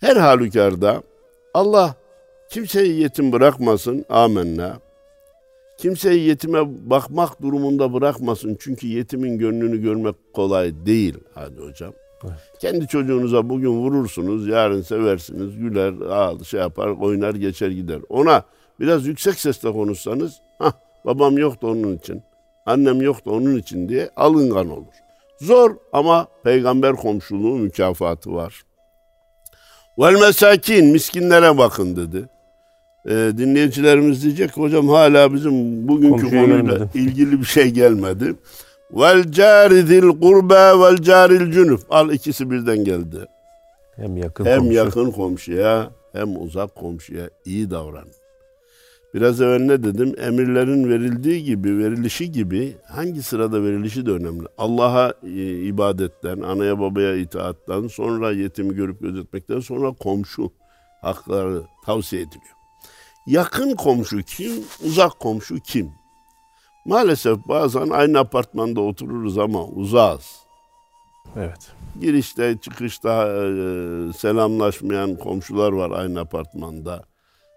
Her 0.00 0.16
halükarda 0.16 1.02
Allah 1.54 1.94
kimseyi 2.50 3.00
yetim 3.00 3.32
bırakmasın. 3.32 4.04
Amenna. 4.08 4.85
Kimseyi 5.78 6.28
yetime 6.28 6.90
bakmak 6.90 7.42
durumunda 7.42 7.92
bırakmasın. 7.92 8.56
Çünkü 8.60 8.86
yetimin 8.86 9.38
gönlünü 9.38 9.82
görmek 9.82 10.14
kolay 10.34 10.86
değil. 10.86 11.14
Hadi 11.34 11.60
hocam. 11.60 11.92
Evet. 12.24 12.32
Kendi 12.60 12.86
çocuğunuza 12.86 13.48
bugün 13.48 13.68
vurursunuz, 13.68 14.48
yarın 14.48 14.82
seversiniz, 14.82 15.56
güler, 15.58 15.92
ağır, 16.10 16.44
şey 16.44 16.60
yapar, 16.60 16.88
oynar, 16.88 17.34
geçer 17.34 17.68
gider. 17.68 18.00
Ona 18.08 18.42
biraz 18.80 19.06
yüksek 19.06 19.34
sesle 19.34 19.72
konuşsanız, 19.72 20.40
ha 20.58 20.72
babam 21.04 21.38
yoktu 21.38 21.66
onun 21.66 21.96
için, 21.96 22.22
annem 22.66 23.02
yoktu 23.02 23.30
onun 23.30 23.56
için 23.56 23.88
diye 23.88 24.10
alıngan 24.16 24.70
olur. 24.70 24.94
Zor 25.40 25.76
ama 25.92 26.28
peygamber 26.44 26.92
komşuluğu 26.92 27.56
mükafatı 27.56 28.34
var. 28.34 28.62
Vel 29.98 30.20
mesakin 30.20 30.86
miskinlere 30.86 31.58
bakın 31.58 31.96
dedi. 31.96 32.28
Ee, 33.08 33.32
dinleyicilerimiz 33.38 34.22
diyecek 34.24 34.56
hocam 34.56 34.88
hala 34.88 35.34
bizim 35.34 35.88
bugünkü 35.88 36.22
Komşuya 36.22 36.42
konuyla 36.42 36.72
gelmedi. 36.72 36.98
ilgili 36.98 37.40
bir 37.40 37.44
şey 37.46 37.70
gelmedi. 37.70 38.34
Vel 38.92 39.32
caridil 39.32 40.20
kurbe 40.20 40.54
vel 40.54 40.96
caril 40.96 41.52
cünüf. 41.52 41.80
Al 41.90 42.10
ikisi 42.12 42.50
birden 42.50 42.84
geldi. 42.84 43.26
Hem 43.96 44.16
yakın 44.16 44.44
hem 44.44 44.58
komşu. 44.58 44.74
yakın 44.74 45.10
komşuya 45.10 45.90
hem 46.12 46.42
uzak 46.42 46.74
komşuya 46.74 47.30
iyi 47.44 47.70
davran. 47.70 48.06
Biraz 49.14 49.40
evvel 49.40 49.60
ne 49.60 49.82
dedim? 49.82 50.14
Emirlerin 50.18 50.88
verildiği 50.88 51.44
gibi, 51.44 51.78
verilişi 51.78 52.32
gibi 52.32 52.76
hangi 52.88 53.22
sırada 53.22 53.62
verilişi 53.62 54.06
de 54.06 54.10
önemli. 54.10 54.46
Allah'a 54.58 55.14
e, 55.22 55.52
ibadetten, 55.52 56.40
anaya 56.40 56.80
babaya 56.80 57.16
itaattan, 57.16 57.86
sonra 57.88 58.32
yetimi 58.32 58.74
görüp 58.74 59.00
gözetmekten 59.00 59.60
sonra 59.60 59.92
komşu 59.92 60.50
hakları 61.02 61.62
tavsiye 61.86 62.22
ediliyor. 62.22 62.55
Yakın 63.26 63.74
komşu 63.74 64.22
kim, 64.22 64.52
uzak 64.84 65.20
komşu 65.20 65.60
kim? 65.60 65.92
Maalesef 66.84 67.38
bazen 67.48 67.88
aynı 67.88 68.18
apartmanda 68.18 68.80
otururuz 68.80 69.38
ama 69.38 69.64
uzağız. 69.64 70.36
Evet. 71.36 71.72
Girişte, 72.00 72.56
çıkışta 72.62 73.26
e, 73.26 73.42
selamlaşmayan 74.12 75.16
komşular 75.16 75.72
var 75.72 75.90
aynı 75.90 76.20
apartmanda 76.20 77.04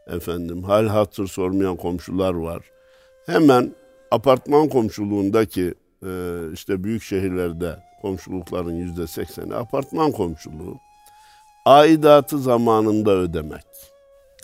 efendim 0.07 0.63
hal 0.63 0.87
hatır 0.87 1.27
sormayan 1.27 1.75
komşular 1.75 2.33
var. 2.33 2.61
Hemen 3.25 3.75
apartman 4.11 4.69
komşuluğundaki 4.69 5.73
e, 6.05 6.41
işte 6.53 6.83
büyük 6.83 7.03
şehirlerde 7.03 7.75
komşulukların 8.01 8.75
yüzde 8.75 9.07
sekseni 9.07 9.55
apartman 9.55 10.11
komşuluğu. 10.11 10.77
Aidatı 11.65 12.39
zamanında 12.39 13.11
ödemek. 13.11 13.65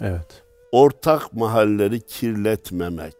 Evet. 0.01 0.44
Ortak 0.75 1.33
mahalleri 1.33 2.01
kirletmemek. 2.01 3.15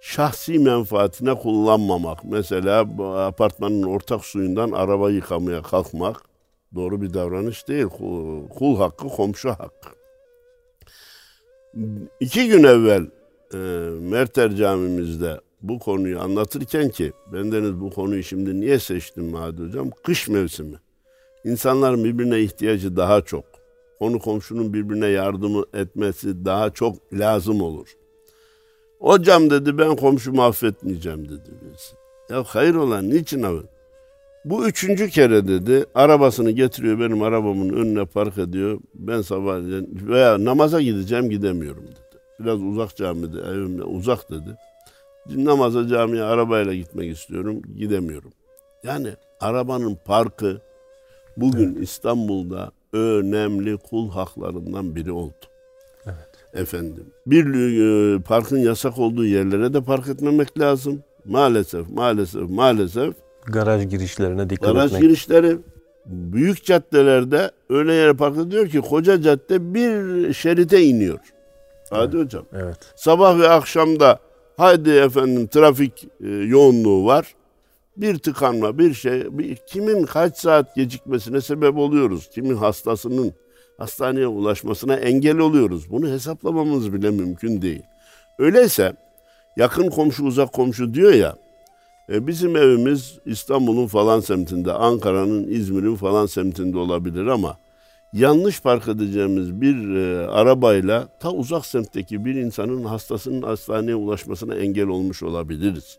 Şahsi 0.00 0.58
menfaatine 0.58 1.34
kullanmamak. 1.34 2.24
Mesela 2.24 2.80
apartmanın 3.26 3.82
ortak 3.82 4.24
suyundan 4.24 4.70
araba 4.70 5.10
yıkamaya 5.10 5.62
kalkmak 5.62 6.16
doğru 6.74 7.02
bir 7.02 7.14
davranış 7.14 7.68
değil. 7.68 7.84
Kul, 7.84 8.48
kul 8.48 8.76
hakkı, 8.76 9.08
komşu 9.08 9.50
hakkı. 9.50 9.88
İki 12.20 12.48
gün 12.48 12.64
evvel 12.64 13.06
e, 13.54 13.58
Merter 14.00 14.50
camimizde 14.56 15.40
bu 15.62 15.78
konuyu 15.78 16.20
anlatırken 16.20 16.88
ki 16.88 17.12
bendeniz 17.32 17.80
bu 17.80 17.90
konuyu 17.90 18.22
şimdi 18.22 18.60
niye 18.60 18.78
seçtim 18.78 19.24
Mahdi 19.24 19.62
Hocam? 19.62 19.90
Kış 20.02 20.28
mevsimi. 20.28 20.76
İnsanların 21.44 22.04
birbirine 22.04 22.40
ihtiyacı 22.40 22.96
daha 22.96 23.20
çok. 23.20 23.49
Konu 24.00 24.18
komşunun 24.18 24.72
birbirine 24.72 25.06
yardım 25.06 25.64
etmesi 25.74 26.44
daha 26.44 26.70
çok 26.70 27.12
lazım 27.12 27.60
olur. 27.60 27.88
Hocam 29.00 29.50
dedi 29.50 29.78
ben 29.78 29.96
komşumu 29.96 30.42
affetmeyeceğim 30.42 31.28
dedi 31.28 31.50
birisi. 31.62 31.94
Ya 32.30 32.44
hayır 32.46 32.74
olan 32.74 33.10
niçin 33.10 33.42
affet? 33.42 33.70
Bu 34.44 34.68
üçüncü 34.68 35.10
kere 35.10 35.48
dedi 35.48 35.84
arabasını 35.94 36.50
getiriyor 36.50 37.00
benim 37.00 37.22
arabamın 37.22 37.68
önüne 37.68 38.04
park 38.04 38.38
ediyor. 38.38 38.80
Ben 38.94 39.22
sabah 39.22 39.56
veya 40.08 40.44
namaza 40.44 40.80
gideceğim 40.80 41.30
gidemiyorum 41.30 41.84
dedi. 41.86 42.20
Biraz 42.40 42.62
uzak 42.62 42.96
camide 42.96 43.40
evimde 43.40 43.84
uzak 43.84 44.30
dedi. 44.30 44.56
Namaza 45.26 45.88
camiye 45.88 46.22
arabayla 46.22 46.74
gitmek 46.74 47.16
istiyorum 47.16 47.62
gidemiyorum. 47.76 48.32
Yani 48.84 49.08
arabanın 49.40 49.98
parkı 50.04 50.60
bugün 51.36 51.72
evet. 51.74 51.82
İstanbul'da 51.82 52.72
önemli 52.92 53.76
kul 53.76 54.10
haklarından 54.10 54.96
biri 54.96 55.12
oldu. 55.12 55.34
Evet. 56.06 56.28
Efendim. 56.54 57.06
Bir 57.26 57.44
e, 57.46 58.20
parkın 58.22 58.58
yasak 58.58 58.98
olduğu 58.98 59.26
yerlere 59.26 59.74
de 59.74 59.80
park 59.80 60.08
etmemek 60.08 60.58
lazım. 60.58 61.02
Maalesef, 61.24 61.90
maalesef, 61.90 62.50
maalesef 62.50 63.14
Garaj 63.46 63.88
girişlerine 63.88 64.50
dikkat 64.50 64.72
Garaj 64.72 64.86
etmek. 64.86 65.02
girişleri 65.02 65.58
büyük 66.06 66.64
caddelerde 66.64 67.50
öyle 67.70 67.94
yere 67.94 68.12
park 68.12 68.38
ediyor 68.38 68.68
ki 68.68 68.80
koca 68.80 69.22
cadde 69.22 69.74
bir 69.74 70.32
şerite 70.32 70.82
iniyor. 70.82 71.18
Hadi 71.90 72.16
evet. 72.16 72.26
hocam. 72.26 72.44
Evet. 72.52 72.76
Sabah 72.96 73.38
ve 73.38 73.48
akşamda 73.48 74.18
haydi 74.56 74.90
efendim 74.90 75.46
trafik 75.46 76.04
e, 76.20 76.28
yoğunluğu 76.28 77.06
var. 77.06 77.34
Bir 78.00 78.18
tıkanma, 78.18 78.78
bir 78.78 78.94
şey, 78.94 79.38
bir, 79.38 79.56
kimin 79.56 80.02
kaç 80.02 80.38
saat 80.38 80.74
gecikmesine 80.76 81.40
sebep 81.40 81.76
oluyoruz? 81.76 82.30
Kimin 82.30 82.56
hastasının 82.56 83.32
hastaneye 83.78 84.26
ulaşmasına 84.26 84.94
engel 84.94 85.38
oluyoruz. 85.38 85.90
Bunu 85.90 86.08
hesaplamamız 86.08 86.92
bile 86.92 87.10
mümkün 87.10 87.62
değil. 87.62 87.82
Öyleyse 88.38 88.92
yakın 89.56 89.90
komşu 89.90 90.24
uzak 90.24 90.52
komşu 90.52 90.94
diyor 90.94 91.12
ya 91.12 91.36
e, 92.12 92.26
bizim 92.26 92.56
evimiz 92.56 93.18
İstanbul'un 93.26 93.86
falan 93.86 94.20
semtinde, 94.20 94.72
Ankara'nın, 94.72 95.48
İzmir'in 95.48 95.96
falan 95.96 96.26
semtinde 96.26 96.78
olabilir 96.78 97.26
ama 97.26 97.56
yanlış 98.12 98.62
park 98.62 98.88
edeceğimiz 98.88 99.60
bir 99.60 99.96
e, 99.96 100.26
arabayla 100.26 101.08
ta 101.20 101.30
uzak 101.30 101.66
semtteki 101.66 102.24
bir 102.24 102.34
insanın 102.34 102.84
hastasının 102.84 103.42
hastaneye 103.42 103.94
ulaşmasına 103.94 104.54
engel 104.54 104.86
olmuş 104.86 105.22
olabiliriz. 105.22 105.98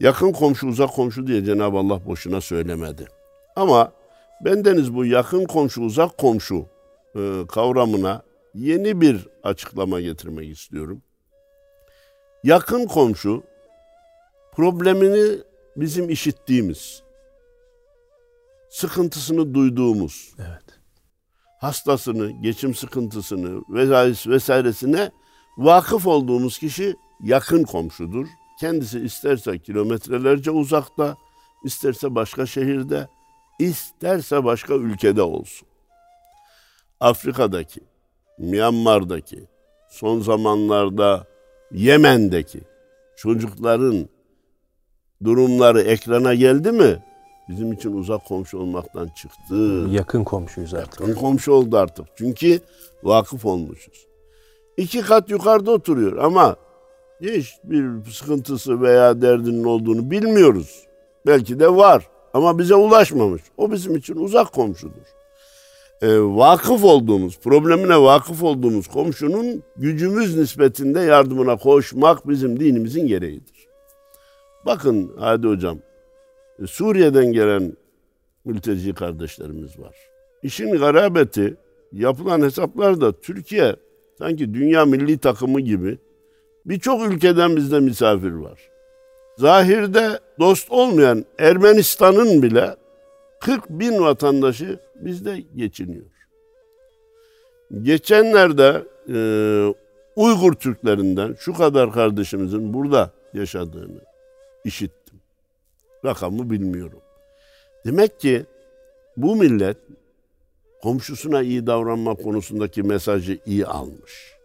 Yakın 0.00 0.32
komşu 0.32 0.66
uzak 0.66 0.94
komşu 0.94 1.26
diye 1.26 1.44
Cenab-ı 1.44 1.78
Allah 1.78 2.06
boşuna 2.06 2.40
söylemedi. 2.40 3.06
Ama 3.56 3.92
bendeniz 4.44 4.94
bu 4.94 5.04
yakın 5.04 5.44
komşu, 5.44 5.82
uzak 5.82 6.18
komşu 6.18 6.66
e, 7.16 7.42
kavramına 7.48 8.22
yeni 8.54 9.00
bir 9.00 9.28
açıklama 9.42 10.00
getirmek 10.00 10.48
istiyorum. 10.48 11.02
Yakın 12.44 12.86
komşu 12.86 13.42
problemini 14.52 15.38
bizim 15.76 16.10
işittiğimiz, 16.10 17.02
sıkıntısını 18.70 19.54
duyduğumuz, 19.54 20.34
Evet. 20.38 20.64
hastasını, 21.60 22.42
geçim 22.42 22.74
sıkıntısını 22.74 23.62
vesaire 23.68 24.32
vesairesine 24.32 25.10
vakıf 25.58 26.06
olduğumuz 26.06 26.58
kişi 26.58 26.96
yakın 27.22 27.64
komşudur. 27.64 28.26
Kendisi 28.60 29.00
isterse 29.00 29.58
kilometrelerce 29.58 30.50
uzakta, 30.50 31.16
isterse 31.64 32.14
başka 32.14 32.46
şehirde, 32.46 33.08
isterse 33.58 34.44
başka 34.44 34.74
ülkede 34.74 35.22
olsun. 35.22 35.68
Afrika'daki, 37.00 37.80
Myanmar'daki, 38.38 39.44
son 39.90 40.20
zamanlarda 40.20 41.26
Yemen'deki 41.72 42.60
çocukların 43.16 44.08
durumları 45.24 45.80
ekrana 45.80 46.34
geldi 46.34 46.72
mi? 46.72 47.02
Bizim 47.48 47.72
için 47.72 47.92
uzak 47.92 48.24
komşu 48.26 48.58
olmaktan 48.58 49.08
çıktı. 49.08 49.86
Yakın 49.90 50.24
komşuyuz 50.24 50.74
artık. 50.74 51.00
Yakın 51.00 51.14
komşu 51.14 51.52
oldu 51.52 51.76
artık. 51.76 52.06
Çünkü 52.16 52.60
vakıf 53.02 53.44
olmuşuz. 53.44 54.06
İki 54.76 55.00
kat 55.00 55.30
yukarıda 55.30 55.70
oturuyor 55.70 56.16
ama 56.16 56.56
hiç 57.20 57.54
bir 57.64 58.10
sıkıntısı 58.10 58.80
veya 58.80 59.22
derdinin 59.22 59.64
olduğunu 59.64 60.10
bilmiyoruz. 60.10 60.86
Belki 61.26 61.60
de 61.60 61.76
var 61.76 62.08
ama 62.34 62.58
bize 62.58 62.74
ulaşmamış. 62.74 63.42
O 63.56 63.72
bizim 63.72 63.96
için 63.96 64.16
uzak 64.16 64.52
komşudur. 64.52 65.18
Ee, 66.02 66.18
vakıf 66.20 66.84
olduğumuz, 66.84 67.38
problemine 67.38 68.02
vakıf 68.02 68.42
olduğumuz 68.42 68.86
komşunun 68.86 69.62
gücümüz 69.76 70.36
nispetinde 70.36 71.00
yardımına 71.00 71.56
koşmak 71.56 72.28
bizim 72.28 72.60
dinimizin 72.60 73.06
gereğidir. 73.06 73.68
Bakın 74.66 75.12
hadi 75.18 75.46
hocam, 75.46 75.78
Suriye'den 76.66 77.32
gelen 77.32 77.76
mülteci 78.44 78.94
kardeşlerimiz 78.94 79.78
var. 79.78 79.96
İşin 80.42 80.72
garabeti 80.72 81.56
yapılan 81.92 82.42
hesaplarda 82.42 83.20
Türkiye 83.20 83.76
sanki 84.18 84.54
dünya 84.54 84.84
milli 84.84 85.18
takımı 85.18 85.60
gibi 85.60 85.98
birçok 86.68 87.12
ülkeden 87.12 87.56
bizde 87.56 87.80
misafir 87.80 88.32
var. 88.32 88.70
Zahirde 89.38 90.20
dost 90.38 90.70
olmayan 90.70 91.24
Ermenistan'ın 91.38 92.42
bile 92.42 92.76
40 93.40 93.70
bin 93.70 94.00
vatandaşı 94.00 94.78
bizde 94.94 95.44
geçiniyor. 95.56 96.06
Geçenlerde 97.82 98.84
e, 99.08 99.18
Uygur 100.16 100.52
Türklerinden 100.52 101.36
şu 101.38 101.54
kadar 101.54 101.92
kardeşimizin 101.92 102.74
burada 102.74 103.10
yaşadığını 103.34 104.00
işittim. 104.64 105.20
Rakamı 106.04 106.50
bilmiyorum. 106.50 107.00
Demek 107.86 108.20
ki 108.20 108.46
bu 109.16 109.36
millet 109.36 109.76
komşusuna 110.82 111.42
iyi 111.42 111.66
davranma 111.66 112.14
konusundaki 112.14 112.82
mesajı 112.82 113.38
iyi 113.46 113.66
almış. 113.66 114.37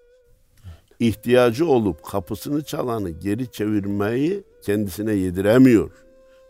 İhtiyacı 1.00 1.68
olup 1.68 2.04
kapısını 2.04 2.64
çalanı 2.64 3.10
geri 3.10 3.52
çevirmeyi 3.52 4.44
kendisine 4.62 5.14
yediremiyor. 5.14 5.92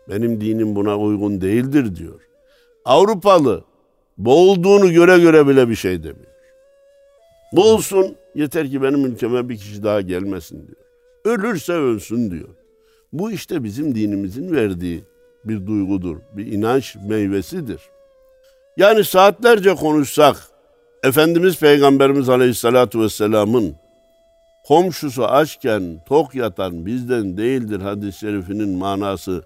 Benim 0.08 0.40
dinim 0.40 0.74
buna 0.74 0.98
uygun 0.98 1.40
değildir 1.40 1.96
diyor. 1.96 2.20
Avrupalı 2.84 3.64
boğulduğunu 4.18 4.92
göre 4.92 5.18
göre 5.18 5.48
bile 5.48 5.68
bir 5.68 5.74
şey 5.74 6.02
demiyor. 6.02 6.34
Boğulsun 7.52 8.16
yeter 8.34 8.70
ki 8.70 8.82
benim 8.82 9.06
ülkeme 9.06 9.48
bir 9.48 9.56
kişi 9.56 9.82
daha 9.82 10.00
gelmesin 10.00 10.66
diyor. 10.66 10.84
Ölürse 11.24 11.72
ölsün 11.72 12.30
diyor. 12.30 12.48
Bu 13.12 13.30
işte 13.32 13.64
bizim 13.64 13.94
dinimizin 13.94 14.52
verdiği 14.52 15.04
bir 15.44 15.66
duygudur, 15.66 16.16
bir 16.32 16.46
inanç 16.46 16.96
meyvesidir. 17.08 17.80
Yani 18.76 19.04
saatlerce 19.04 19.74
konuşsak 19.74 20.36
Efendimiz 21.04 21.60
Peygamberimiz 21.60 22.28
Aleyhisselatü 22.28 23.00
Vesselam'ın 23.00 23.76
komşusu 24.66 25.24
açken 25.24 26.00
tok 26.06 26.34
yatan 26.34 26.86
bizden 26.86 27.36
değildir 27.36 27.80
hadis-i 27.80 28.18
şerifinin 28.18 28.78
manası 28.78 29.44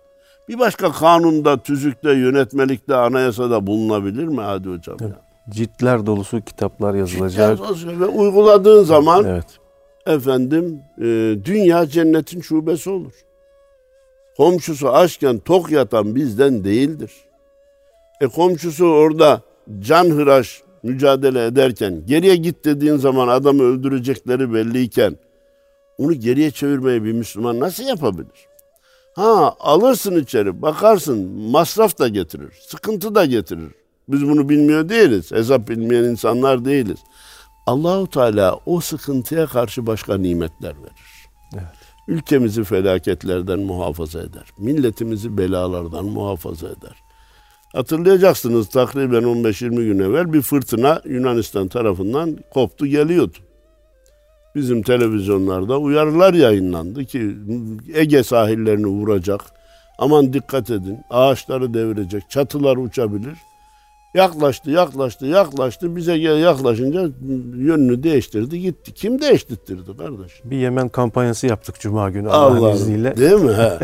bir 0.48 0.58
başka 0.58 0.92
kanunda, 0.92 1.62
tüzükte, 1.62 2.12
yönetmelikte, 2.12 2.94
anayasada 2.94 3.66
bulunabilir 3.66 4.24
mi 4.24 4.40
hadi 4.40 4.68
hocam? 4.68 4.96
Ya? 5.00 5.08
Ciltler 5.50 6.06
dolusu 6.06 6.40
kitaplar 6.40 6.94
yazılacak. 6.94 7.60
Ve 8.00 8.06
uyguladığın 8.06 8.82
zaman 8.84 9.24
Evet. 9.24 9.58
efendim 10.06 10.82
e, 10.98 11.04
dünya 11.44 11.86
cennetin 11.86 12.40
şubesi 12.40 12.90
olur. 12.90 13.12
Komşusu 14.36 14.88
açken 14.88 15.38
tok 15.38 15.70
yatan 15.70 16.14
bizden 16.14 16.64
değildir. 16.64 17.12
E 18.20 18.26
komşusu 18.26 18.86
orada 18.86 19.42
can 19.80 20.04
hıraş 20.04 20.62
mücadele 20.82 21.44
ederken 21.46 22.06
geriye 22.06 22.36
git 22.36 22.64
dediğin 22.64 22.96
zaman 22.96 23.28
adamı 23.28 23.62
öldürecekleri 23.62 24.54
belliyken 24.54 25.16
onu 25.98 26.14
geriye 26.14 26.50
çevirmeyi 26.50 27.04
bir 27.04 27.12
Müslüman 27.12 27.60
nasıl 27.60 27.84
yapabilir? 27.84 28.46
Ha 29.14 29.54
alırsın 29.60 30.16
içeri 30.16 30.62
bakarsın 30.62 31.18
masraf 31.50 31.98
da 31.98 32.08
getirir, 32.08 32.52
sıkıntı 32.68 33.14
da 33.14 33.24
getirir. 33.24 33.72
Biz 34.08 34.28
bunu 34.28 34.48
bilmiyor 34.48 34.88
değiliz. 34.88 35.32
Hesap 35.32 35.68
bilmeyen 35.68 36.04
insanlar 36.04 36.64
değiliz. 36.64 36.98
Allahu 37.66 38.10
Teala 38.10 38.60
o 38.66 38.80
sıkıntıya 38.80 39.46
karşı 39.46 39.86
başka 39.86 40.18
nimetler 40.18 40.76
verir. 40.76 41.28
Evet. 41.54 41.64
Ülkemizi 42.08 42.64
felaketlerden 42.64 43.58
muhafaza 43.58 44.20
eder. 44.20 44.44
Milletimizi 44.58 45.38
belalardan 45.38 46.04
muhafaza 46.04 46.68
eder. 46.68 46.96
Hatırlayacaksınız 47.72 48.68
takriben 48.68 49.22
15-20 49.22 49.84
gün 49.84 49.98
evvel 49.98 50.32
bir 50.32 50.42
fırtına 50.42 51.02
Yunanistan 51.04 51.68
tarafından 51.68 52.38
koptu 52.50 52.86
geliyordu. 52.86 53.38
Bizim 54.54 54.82
televizyonlarda 54.82 55.78
uyarılar 55.78 56.34
yayınlandı 56.34 57.04
ki 57.04 57.36
Ege 57.94 58.22
sahillerini 58.22 58.86
vuracak. 58.86 59.40
Aman 59.98 60.32
dikkat 60.32 60.70
edin 60.70 60.98
ağaçları 61.10 61.74
devirecek, 61.74 62.30
çatılar 62.30 62.76
uçabilir. 62.76 63.34
Yaklaştı, 64.14 64.70
yaklaştı, 64.70 65.26
yaklaştı. 65.26 65.96
Bize 65.96 66.14
yaklaşınca 66.14 67.00
yönünü 67.56 68.02
değiştirdi, 68.02 68.60
gitti. 68.60 68.94
Kim 68.94 69.20
değiştirdi 69.20 69.96
kardeş? 69.98 70.32
Bir 70.44 70.56
Yemen 70.56 70.88
kampanyası 70.88 71.46
yaptık 71.46 71.80
Cuma 71.80 72.10
günü 72.10 72.28
Allah'ın 72.28 72.56
Allah 72.56 72.74
izniyle. 72.74 73.16
Değil 73.16 73.40
mi? 73.40 73.52
He. 73.52 73.78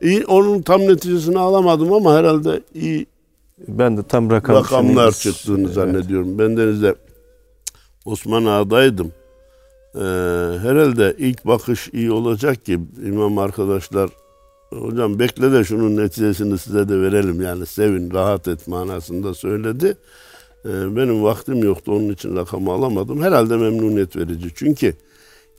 İyi, 0.08 0.26
onun 0.26 0.62
tam 0.62 0.80
neticesini 0.80 1.38
alamadım 1.38 1.92
ama 1.92 2.14
herhalde 2.14 2.60
iyi 2.74 3.06
Ben 3.58 3.96
de 3.96 4.02
tam 4.02 4.30
rakam 4.30 4.56
rakamlar 4.56 5.12
çıktığını 5.12 5.64
Evet. 5.64 5.74
zannediyorum. 5.74 6.38
Bendenizde 6.38 6.94
Osman 8.04 8.44
Ağa'daydım. 8.44 9.12
Ee, 9.94 9.98
herhalde 10.58 11.14
ilk 11.18 11.46
bakış 11.46 11.88
iyi 11.92 12.12
olacak 12.12 12.64
ki 12.64 12.80
imam 13.06 13.38
arkadaşlar 13.38 14.10
hocam 14.70 15.18
bekle 15.18 15.52
de 15.52 15.64
şunun 15.64 15.96
neticesini 15.96 16.58
size 16.58 16.88
de 16.88 17.00
verelim 17.00 17.42
yani 17.42 17.66
sevin 17.66 18.10
rahat 18.14 18.48
et 18.48 18.68
manasında 18.68 19.34
söyledi. 19.34 19.96
Ee, 20.64 20.96
benim 20.96 21.24
vaktim 21.24 21.64
yoktu 21.64 21.92
onun 21.92 22.08
için 22.08 22.36
rakamı 22.36 22.72
alamadım. 22.72 23.22
Herhalde 23.22 23.56
memnuniyet 23.56 24.16
verici. 24.16 24.48
Çünkü 24.54 24.94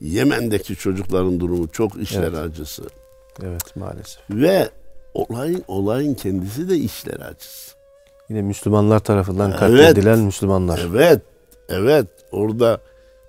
Yemen'deki 0.00 0.76
çocukların 0.76 1.40
durumu 1.40 1.68
çok 1.68 1.96
işler 2.02 2.22
Evet. 2.22 2.34
acısı. 2.38 2.82
Evet 3.44 3.76
maalesef. 3.76 4.22
Ve 4.30 4.70
olayın 5.14 5.64
olayın 5.68 6.14
kendisi 6.14 6.68
de 6.68 6.76
işler 6.76 7.20
acısı. 7.20 7.75
Yine 8.29 8.41
Müslümanlar 8.41 8.99
tarafından 8.99 9.49
Evet. 9.49 9.59
katledilen 9.59 10.19
Müslümanlar. 10.19 10.81
Evet, 10.91 11.21
evet. 11.69 12.07
Orada 12.31 12.81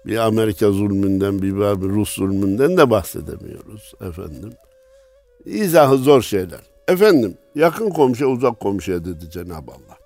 bir 0.06 0.16
Amerika 0.16 0.70
zulmünden, 0.70 1.42
bir, 1.42 1.56
bir 1.56 1.88
Rus 1.88 2.14
zulmünden 2.14 2.76
de 2.76 2.90
bahsedemiyoruz 2.90 3.92
efendim. 4.00 4.52
İzahı 5.44 5.96
zor 5.96 6.22
şeyler. 6.22 6.60
Efendim, 6.88 7.38
yakın 7.54 7.90
komşu 7.90 8.26
uzak 8.26 8.60
komşuya 8.60 9.04
dedi 9.04 9.30
Cenab-ı 9.30 9.72
Allah. 9.72 9.98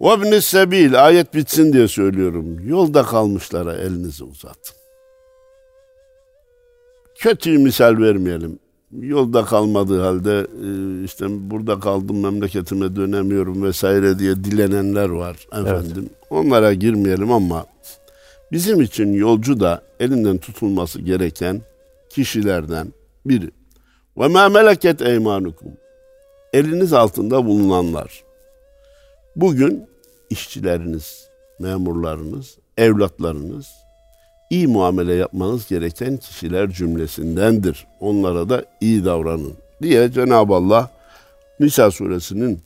وَبْنِ 0.00 0.40
sebil 0.40 1.04
ayet 1.06 1.34
bitsin 1.34 1.72
diye 1.72 1.88
söylüyorum. 1.88 2.68
Yolda 2.68 3.02
kalmışlara 3.02 3.76
elinizi 3.76 4.24
uzatın. 4.24 4.76
Kötü 7.18 7.58
misal 7.58 7.98
vermeyelim. 7.98 8.58
Yolda 8.99 9.45
kalmadığı 9.45 10.01
halde 10.01 10.47
e, 10.63 11.03
işte 11.03 11.25
burada 11.29 11.79
kaldım 11.79 12.19
memleketime 12.19 12.95
dönemiyorum 12.95 13.63
vesaire 13.63 14.19
diye 14.19 14.35
dilenenler 14.35 15.09
var 15.09 15.47
efendim. 15.51 16.09
Onlara 16.29 16.73
girmeyelim 16.73 17.31
ama 17.31 17.65
bizim 18.51 18.81
için 18.81 19.13
yolcu 19.13 19.59
da 19.59 19.81
elinden 19.99 20.37
tutulması 20.37 21.01
gereken 21.01 21.61
kişilerden 22.09 22.93
biri. 23.25 23.51
Ve 24.17 24.27
ma 24.27 24.49
meleket 24.49 25.01
eymanukum. 25.01 25.71
Eliniz 26.53 26.93
altında 26.93 27.45
bulunanlar. 27.45 28.23
Bugün 29.35 29.87
işçileriniz, 30.29 31.27
memurlarınız, 31.59 32.57
evlatlarınız 32.77 33.80
iyi 34.51 34.67
muamele 34.67 35.13
yapmanız 35.13 35.67
gereken 35.67 36.17
kişiler 36.17 36.69
cümlesindendir. 36.69 37.87
Onlara 37.99 38.49
da 38.49 38.65
iyi 38.81 39.05
davranın 39.05 39.53
diye 39.81 40.11
Cenab-ı 40.11 40.53
Allah 40.53 40.89
Nisa 41.59 41.91
suresinin 41.91 42.59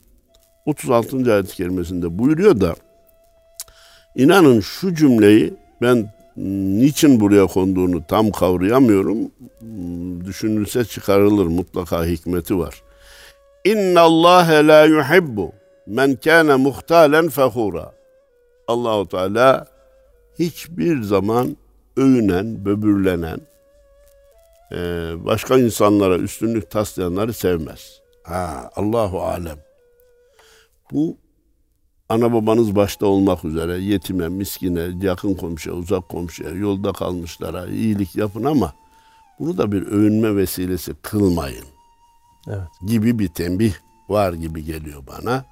36. 0.66 1.34
ayet-i 1.34 1.56
kerimesinde 1.56 2.18
buyuruyor 2.18 2.60
da 2.60 2.74
inanın 4.16 4.60
şu 4.60 4.94
cümleyi 4.94 5.54
ben 5.82 6.12
niçin 6.36 7.20
buraya 7.20 7.46
konduğunu 7.46 8.06
tam 8.06 8.30
kavrayamıyorum. 8.30 9.18
Düşünülse 10.24 10.84
çıkarılır 10.84 11.46
mutlaka 11.46 12.04
hikmeti 12.04 12.58
var. 12.58 12.82
İnna 13.64 14.00
Allah 14.00 14.46
la 14.48 14.84
yuhibbu 14.84 15.52
men 15.86 16.16
kana 16.24 16.58
muhtalen 16.58 17.28
fahura. 17.28 17.92
Allahu 18.68 19.08
Teala 19.08 19.66
hiçbir 20.38 21.02
zaman 21.02 21.56
övünen, 21.96 22.64
böbürlenen, 22.64 23.40
e, 24.72 24.76
başka 25.24 25.58
insanlara 25.58 26.18
üstünlük 26.18 26.70
taslayanları 26.70 27.32
sevmez. 27.32 28.00
Ha, 28.22 28.70
Allahu 28.76 29.22
alem. 29.22 29.58
Bu 30.92 31.16
ana 32.08 32.32
babanız 32.32 32.76
başta 32.76 33.06
olmak 33.06 33.44
üzere 33.44 33.78
yetime, 33.78 34.28
miskine, 34.28 34.88
yakın 35.02 35.34
komşuya, 35.34 35.76
uzak 35.76 36.08
komşuya, 36.08 36.50
yolda 36.50 36.92
kalmışlara 36.92 37.66
iyilik 37.66 38.16
yapın 38.16 38.44
ama 38.44 38.72
bunu 39.38 39.58
da 39.58 39.72
bir 39.72 39.82
övünme 39.86 40.36
vesilesi 40.36 40.94
kılmayın. 41.02 41.64
Evet. 42.48 42.68
Gibi 42.86 43.18
bir 43.18 43.28
tembih 43.28 43.72
var 44.08 44.32
gibi 44.32 44.64
geliyor 44.64 45.02
bana. 45.06 45.44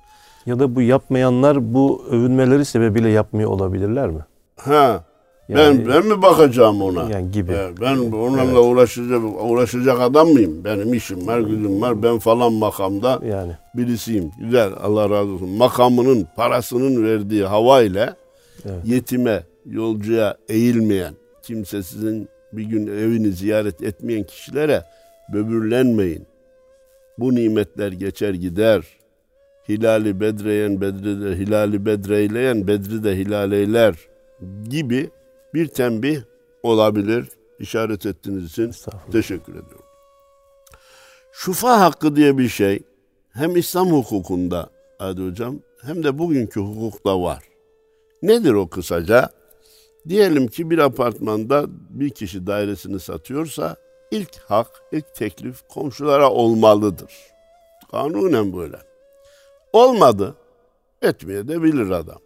Ya 0.46 0.59
da 0.59 0.74
bu 0.74 0.83
yapmayanlar 0.83 1.74
bu 1.74 2.04
övünmeleri 2.11 2.64
sebebiyle 2.64 3.09
yapmıyor 3.09 3.50
olabilirler 3.50 4.09
mi? 4.09 4.24
Ha. 4.57 5.04
Yani, 5.48 5.78
ben 5.78 5.88
ben 5.88 6.07
mi 6.07 6.22
bakacağım 6.22 6.83
ona? 6.83 7.11
Yani 7.11 7.30
gibi. 7.30 7.52
ben 7.80 7.96
onunla 7.96 8.44
evet. 8.44 8.57
uğraşacak 8.57 9.20
uğraşacak 9.40 10.00
adam 10.00 10.28
mıyım? 10.28 10.64
Benim 10.64 10.94
işim 10.94 11.26
var, 11.26 11.40
gücüm 11.40 11.83
var. 11.83 12.02
Ben 12.02 12.18
falan 12.18 12.52
makamda 12.52 13.20
yani. 13.26 13.52
birisiyim. 13.74 14.30
Güzel. 14.40 14.72
Allah 14.83 15.11
razı 15.11 15.30
olsun. 15.30 15.48
Makamının, 15.48 16.26
parasının 16.37 17.04
verdiği 17.04 17.44
hava 17.44 17.83
ile 17.83 18.14
evet. 18.64 18.85
yetime, 18.85 19.42
yolcuya 19.66 20.37
eğilmeyen, 20.48 21.14
kimse 21.42 21.83
sizin 21.83 22.28
bir 22.52 22.64
gün 22.64 22.87
evini 22.87 23.33
ziyaret 23.33 23.83
etmeyen 23.83 24.24
kişilere 24.24 24.85
böbürlenmeyin. 25.33 26.26
Bu 27.18 27.35
nimetler 27.35 27.92
geçer 27.92 28.35
gider. 28.35 28.85
Hilali 29.68 30.20
bedreyen 30.20 30.80
bedri 30.80 31.22
de 31.24 31.38
hilali 31.38 31.87
bedreyleyen 31.87 32.66
bedri 32.66 33.04
de 33.04 33.16
hilaleyler 33.16 33.94
gibi 34.68 35.11
bir 35.55 35.69
tembih 35.69 36.21
olabilir. 36.62 37.29
İşaret 37.59 38.07
ettiğiniz 38.07 38.45
için 38.45 38.73
teşekkür 39.12 39.53
ediyorum. 39.53 39.85
Şufa 41.33 41.81
hakkı 41.81 42.17
diye 42.17 42.38
bir 42.38 42.49
şey 42.49 42.83
hem 43.33 43.57
İslam 43.57 43.90
hukukunda 43.90 44.71
Adi 44.99 45.27
Hocam 45.27 45.61
hem 45.83 46.05
de 46.05 46.19
bugünkü 46.19 46.61
hukukta 46.61 47.23
var. 47.23 47.45
Nedir 48.23 48.53
o 48.53 48.69
kısaca? 48.69 49.31
Diyelim 50.09 50.49
ki 50.49 50.71
bir 50.71 50.79
apartmanda 50.79 51.64
bir 51.69 52.11
kişi 52.11 52.47
dairesini 52.47 53.01
satıyorsa 53.01 53.77
ilk 54.11 54.37
hak, 54.37 54.83
ilk 54.93 55.14
teklif 55.14 55.69
komşulara 55.69 56.31
olmalıdır. 56.31 57.12
Kanunen 57.90 58.57
böyle. 58.57 58.77
Olmadı, 59.73 60.35
etmeye 61.03 61.49
de 61.49 61.62
bilir 61.62 61.90
adam. 61.90 62.19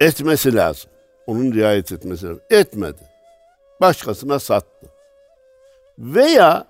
Etmesi 0.00 0.54
lazım. 0.54 0.90
Onun 1.26 1.52
riayet 1.52 1.92
etmesi 1.92 2.26
lazım. 2.26 2.40
Etmedi. 2.50 3.10
Başkasına 3.80 4.38
sattı. 4.38 4.86
Veya 5.98 6.66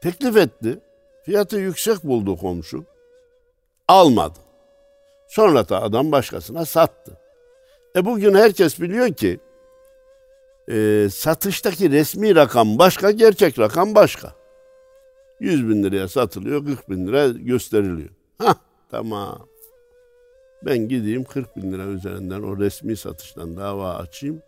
teklif 0.00 0.36
etti. 0.36 0.78
Fiyatı 1.24 1.56
yüksek 1.56 2.04
buldu 2.04 2.36
komşu. 2.36 2.84
Almadı. 3.88 4.38
Sonra 5.28 5.68
da 5.68 5.82
adam 5.82 6.12
başkasına 6.12 6.64
sattı. 6.64 7.16
E 7.96 8.04
bugün 8.04 8.34
herkes 8.34 8.80
biliyor 8.80 9.14
ki 9.14 9.40
e, 10.70 11.08
satıştaki 11.12 11.90
resmi 11.90 12.34
rakam 12.34 12.78
başka, 12.78 13.10
gerçek 13.10 13.58
rakam 13.58 13.94
başka. 13.94 14.34
100 15.40 15.68
bin 15.68 15.82
liraya 15.82 16.08
satılıyor, 16.08 16.66
40 16.66 16.90
bin 16.90 17.06
lira 17.06 17.28
gösteriliyor. 17.28 18.10
Ha 18.38 18.54
tamam. 18.90 19.49
Ben 20.66 20.88
gideyim 20.88 21.24
40 21.24 21.56
bin 21.56 21.72
lira 21.72 21.84
üzerinden 21.84 22.42
o 22.42 22.58
resmi 22.58 22.96
satıştan 22.96 23.56
dava 23.56 23.94
açayım. 23.94 24.42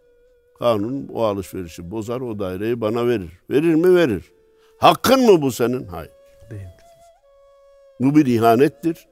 Kanun 0.59 1.09
o 1.14 1.22
alışverişi 1.22 1.90
bozar, 1.90 2.20
o 2.20 2.38
daireyi 2.38 2.81
bana 2.81 3.07
verir. 3.07 3.31
Verir 3.51 3.75
mi? 3.75 3.94
Verir. 3.94 4.33
Hakkın 4.79 5.33
mı 5.33 5.42
bu 5.42 5.53
senin? 5.53 5.87
Hayır. 5.87 6.11
Değil. 6.51 6.66
Bu 8.01 8.16
bir 8.16 8.27
ihanettir. 8.27 9.07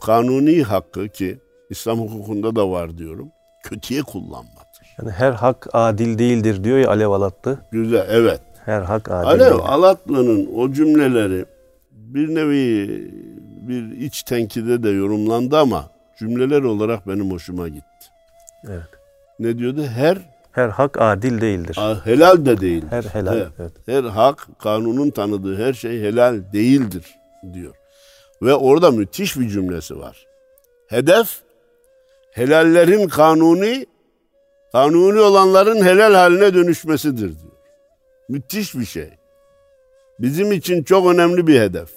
Kanuni 0.00 0.62
hakkı 0.62 1.08
ki 1.08 1.38
İslam 1.70 1.98
hukukunda 1.98 2.56
da 2.56 2.70
var 2.70 2.98
diyorum. 2.98 3.28
Kötüye 3.64 4.02
kullanmaktır. 4.02 4.86
Yani 4.98 5.10
her 5.10 5.32
hak 5.32 5.66
adil 5.72 6.18
değildir 6.18 6.64
diyor 6.64 6.78
ya 6.78 6.88
Alev 6.88 7.08
Alatlı. 7.08 7.58
Güzel, 7.72 8.06
evet. 8.10 8.40
Her 8.64 8.82
hak 8.82 9.10
adil 9.10 9.28
Alev 9.28 9.40
değildir. 9.40 9.62
Alatlı'nın 9.66 10.48
o 10.56 10.72
cümleleri 10.72 11.44
bir 11.90 12.34
nevi 12.34 13.10
bir 13.68 13.90
iç 13.90 14.22
tenkide 14.22 14.82
de 14.82 14.88
yorumlandı 14.88 15.58
ama 15.58 15.90
cümleler 16.18 16.62
olarak 16.62 17.08
benim 17.08 17.30
hoşuma 17.30 17.68
gitti. 17.68 18.06
Evet. 18.64 18.88
Ne 19.38 19.58
diyordu? 19.58 19.86
Her 19.86 20.18
her 20.52 20.68
hak 20.68 21.00
adil 21.00 21.40
değildir. 21.40 21.78
Helal 22.04 22.46
de 22.46 22.60
değil. 22.60 22.84
Her 22.90 23.02
helal. 23.02 23.36
Her, 23.36 23.46
evet. 23.58 23.72
her 23.86 24.04
hak 24.04 24.48
kanunun 24.58 25.10
tanıdığı 25.10 25.56
her 25.66 25.72
şey 25.72 26.00
helal 26.00 26.52
değildir 26.52 27.04
diyor. 27.52 27.74
Ve 28.42 28.54
orada 28.54 28.90
müthiş 28.90 29.36
bir 29.36 29.48
cümlesi 29.48 29.98
var. 29.98 30.26
Hedef 30.86 31.28
helallerin 32.32 33.08
kanuni 33.08 33.86
kanuni 34.72 35.20
olanların 35.20 35.84
helal 35.84 36.14
haline 36.14 36.54
dönüşmesidir 36.54 37.28
diyor. 37.28 37.58
Müthiş 38.28 38.74
bir 38.74 38.84
şey. 38.84 39.10
Bizim 40.18 40.52
için 40.52 40.82
çok 40.82 41.06
önemli 41.14 41.46
bir 41.46 41.60
hedef. 41.60 41.88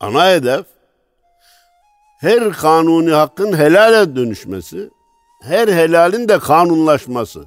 Ana 0.00 0.28
hedef 0.30 0.66
her 2.20 2.52
kanuni 2.52 3.10
hakkın 3.10 3.56
helale 3.58 4.16
dönüşmesi, 4.16 4.90
her 5.42 5.68
helalin 5.68 6.28
de 6.28 6.38
kanunlaşması. 6.38 7.44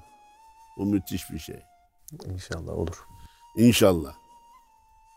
Bu 0.78 0.86
müthiş 0.86 1.32
bir 1.32 1.40
şey. 1.40 1.60
İnşallah 2.26 2.74
olur. 2.78 3.06
İnşallah. 3.58 4.14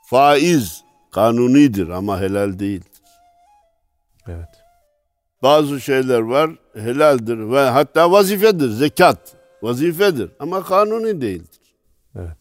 Faiz 0.07 0.85
kanunidir 1.11 1.89
ama 1.89 2.21
helal 2.21 2.59
değildir. 2.59 3.03
Evet. 4.29 4.49
Bazı 5.43 5.81
şeyler 5.81 6.21
var 6.21 6.51
helaldir 6.75 7.51
ve 7.51 7.61
hatta 7.61 8.11
vazifedir. 8.13 8.71
Zekat 8.71 9.37
vazifedir 9.63 10.31
ama 10.39 10.63
kanuni 10.63 11.21
değildir. 11.21 11.61
Evet. 12.17 12.37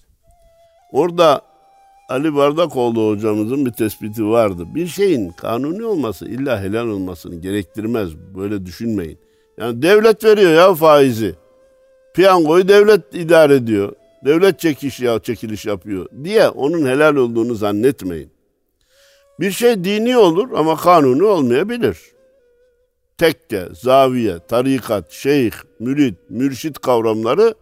Orada 0.91 1.41
Ali 2.09 2.35
Bardakoğlu 2.35 3.09
hocamızın 3.09 3.65
bir 3.65 3.71
tespiti 3.71 4.25
vardı. 4.25 4.63
Bir 4.75 4.87
şeyin 4.87 5.29
kanuni 5.29 5.85
olması 5.85 6.25
illa 6.25 6.61
helal 6.61 6.87
olmasını 6.87 7.35
gerektirmez. 7.35 8.09
Böyle 8.35 8.65
düşünmeyin. 8.65 9.17
Yani 9.57 9.81
devlet 9.81 10.23
veriyor 10.23 10.51
ya 10.51 10.73
faizi. 10.73 11.35
Piyangoyu 12.13 12.67
devlet 12.67 13.15
idare 13.15 13.55
ediyor. 13.55 13.93
Devlet 14.25 14.59
çekiş 14.59 14.99
ya 14.99 15.19
çekiliş 15.19 15.65
yapıyor 15.65 16.05
diye 16.23 16.49
onun 16.49 16.87
helal 16.87 17.15
olduğunu 17.15 17.55
zannetmeyin. 17.55 18.31
Bir 19.39 19.51
şey 19.51 19.83
dini 19.83 20.17
olur 20.17 20.49
ama 20.55 20.77
kanuni 20.77 21.23
olmayabilir. 21.23 21.97
Tekke, 23.17 23.67
zaviye, 23.73 24.39
tarikat, 24.47 25.11
şeyh, 25.11 25.51
mürit, 25.79 26.15
mürşit 26.29 26.79
kavramları 26.79 27.53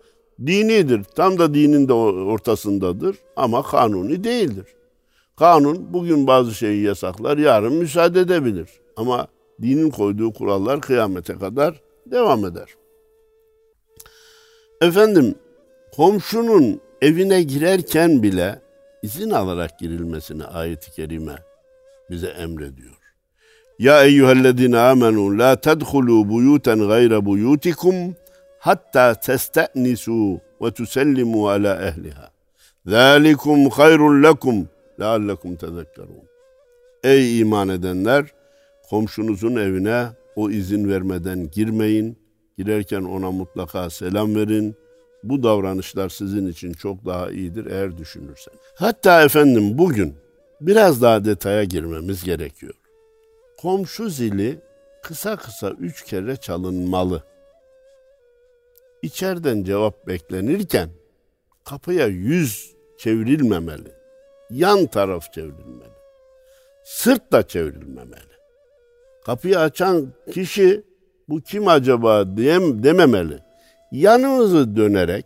dinidir. 0.46 1.04
Tam 1.04 1.40
da 1.40 1.54
dinin 1.54 1.88
de 1.88 1.94
ortasındadır 1.94 3.18
ama 3.36 3.64
kanuni 3.64 4.24
değildir. 4.24 4.66
Kanun 5.36 5.94
bugün 5.94 6.28
bazı 6.28 6.54
şeyi 6.54 6.84
yasaklar, 6.84 7.38
yarın 7.38 7.74
müsaade 7.74 8.20
edebilir. 8.20 8.70
Ama 8.96 9.28
dinin 9.62 9.90
koyduğu 9.90 10.34
kurallar 10.34 10.82
kıyamete 10.82 11.34
kadar 11.34 11.82
devam 12.06 12.46
eder. 12.46 12.70
Efendim, 14.82 15.36
komşunun 15.96 16.82
evine 17.02 17.44
girerken 17.44 18.24
bile 18.24 18.62
izin 19.04 19.30
alarak 19.30 19.80
girilmesini 19.80 20.44
ayet-i 20.46 20.92
kerime 20.92 21.36
bize 22.10 22.28
emrediyor. 22.28 22.98
Ya 23.80 24.04
eyyühellezine 24.04 24.78
amenu 24.78 25.40
la 25.40 25.56
tedhulu 25.56 26.30
buyuten 26.30 26.88
gayre 26.88 27.26
buyutikum 27.26 28.16
hatta 28.68 29.14
testenisu 29.14 30.42
ve 30.62 30.72
tusellimu 30.72 31.50
ala 31.50 31.88
ehliha. 31.88 32.32
Zalikum 32.86 33.70
hayrun 33.70 34.24
lekum 34.24 34.70
leallekum 35.00 35.56
tezekkerun. 35.56 36.24
Ey 37.04 37.40
iman 37.40 37.70
edenler! 37.70 38.26
komşunuzun 38.90 39.56
evine 39.56 40.08
o 40.36 40.50
izin 40.50 40.90
vermeden 40.90 41.52
girmeyin. 41.52 42.18
Girerken 42.58 43.04
ona 43.04 43.32
mutlaka 43.32 43.90
selam 43.90 44.36
verin. 44.36 44.76
Bu 45.24 45.44
davranışlar 45.44 46.10
sizin 46.10 46.48
için 46.48 46.74
çok 46.74 47.06
daha 47.06 47.32
iyidir 47.32 47.66
eğer 47.66 47.98
düşünürseniz. 47.98 48.60
Hatta 48.76 49.24
efendim 49.24 49.78
bugün 49.78 50.16
biraz 50.62 51.02
daha 51.02 51.26
detaya 51.26 51.64
girmemiz 51.64 52.24
gerekiyor. 52.24 52.74
Komşu 53.58 54.10
zili 54.10 54.60
kısa 55.04 55.36
kısa 55.36 55.70
üç 55.70 56.04
kere 56.04 56.36
çalınmalı. 56.36 57.24
İçeriden 59.02 59.64
cevap 59.64 60.08
beklenirken 60.08 60.90
kapıya 61.64 62.08
yüz 62.08 62.76
çevrilmemeli. 62.98 63.92
Yan 64.50 64.86
taraf 64.86 65.34
çevrilmeli. 65.34 65.98
Sırt 66.84 67.32
da 67.32 67.48
çevrilmemeli. 67.48 68.38
Kapıyı 69.26 69.60
açan 69.60 70.14
kişi 70.34 70.84
bu 71.30 71.42
kim 71.42 71.68
acaba 71.68 72.38
diyem 72.38 72.84
dememeli. 72.84 73.40
Yanımızı 73.92 74.76
dönerek 74.76 75.26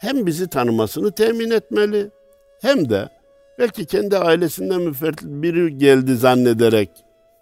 hem 0.00 0.26
bizi 0.26 0.48
tanımasını 0.48 1.12
temin 1.12 1.50
etmeli 1.50 2.10
hem 2.60 2.90
de 2.90 3.08
belki 3.58 3.86
kendi 3.86 4.18
ailesinden 4.18 4.80
müfert 4.80 5.22
biri 5.22 5.78
geldi 5.78 6.16
zannederek 6.16 6.90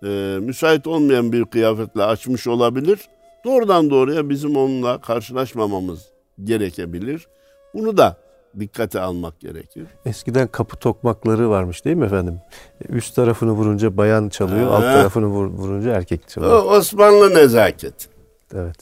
e, 0.04 0.08
müsait 0.40 0.86
olmayan 0.86 1.32
bir 1.32 1.44
kıyafetle 1.44 2.02
açmış 2.02 2.46
olabilir. 2.46 2.98
Doğrudan 3.44 3.90
doğruya 3.90 4.28
bizim 4.28 4.56
onunla 4.56 5.00
karşılaşmamamız 5.00 6.08
gerekebilir. 6.44 7.28
Bunu 7.74 7.96
da 7.96 8.16
dikkate 8.60 9.00
almak 9.00 9.40
gerekir. 9.40 9.86
Eskiden 10.06 10.48
kapı 10.48 10.76
tokmakları 10.76 11.50
varmış 11.50 11.84
değil 11.84 11.96
mi 11.96 12.04
efendim? 12.04 12.40
Üst 12.88 13.14
tarafını 13.16 13.50
vurunca 13.52 13.96
bayan 13.96 14.28
çalıyor, 14.28 14.68
ha. 14.68 14.76
alt 14.76 14.82
tarafını 14.82 15.26
vur, 15.26 15.46
vurunca 15.46 15.92
erkek 15.92 16.28
çalıyor. 16.28 16.64
O 16.64 16.76
Osmanlı 16.76 17.34
nezaket. 17.34 18.08
Evet. 18.54 18.76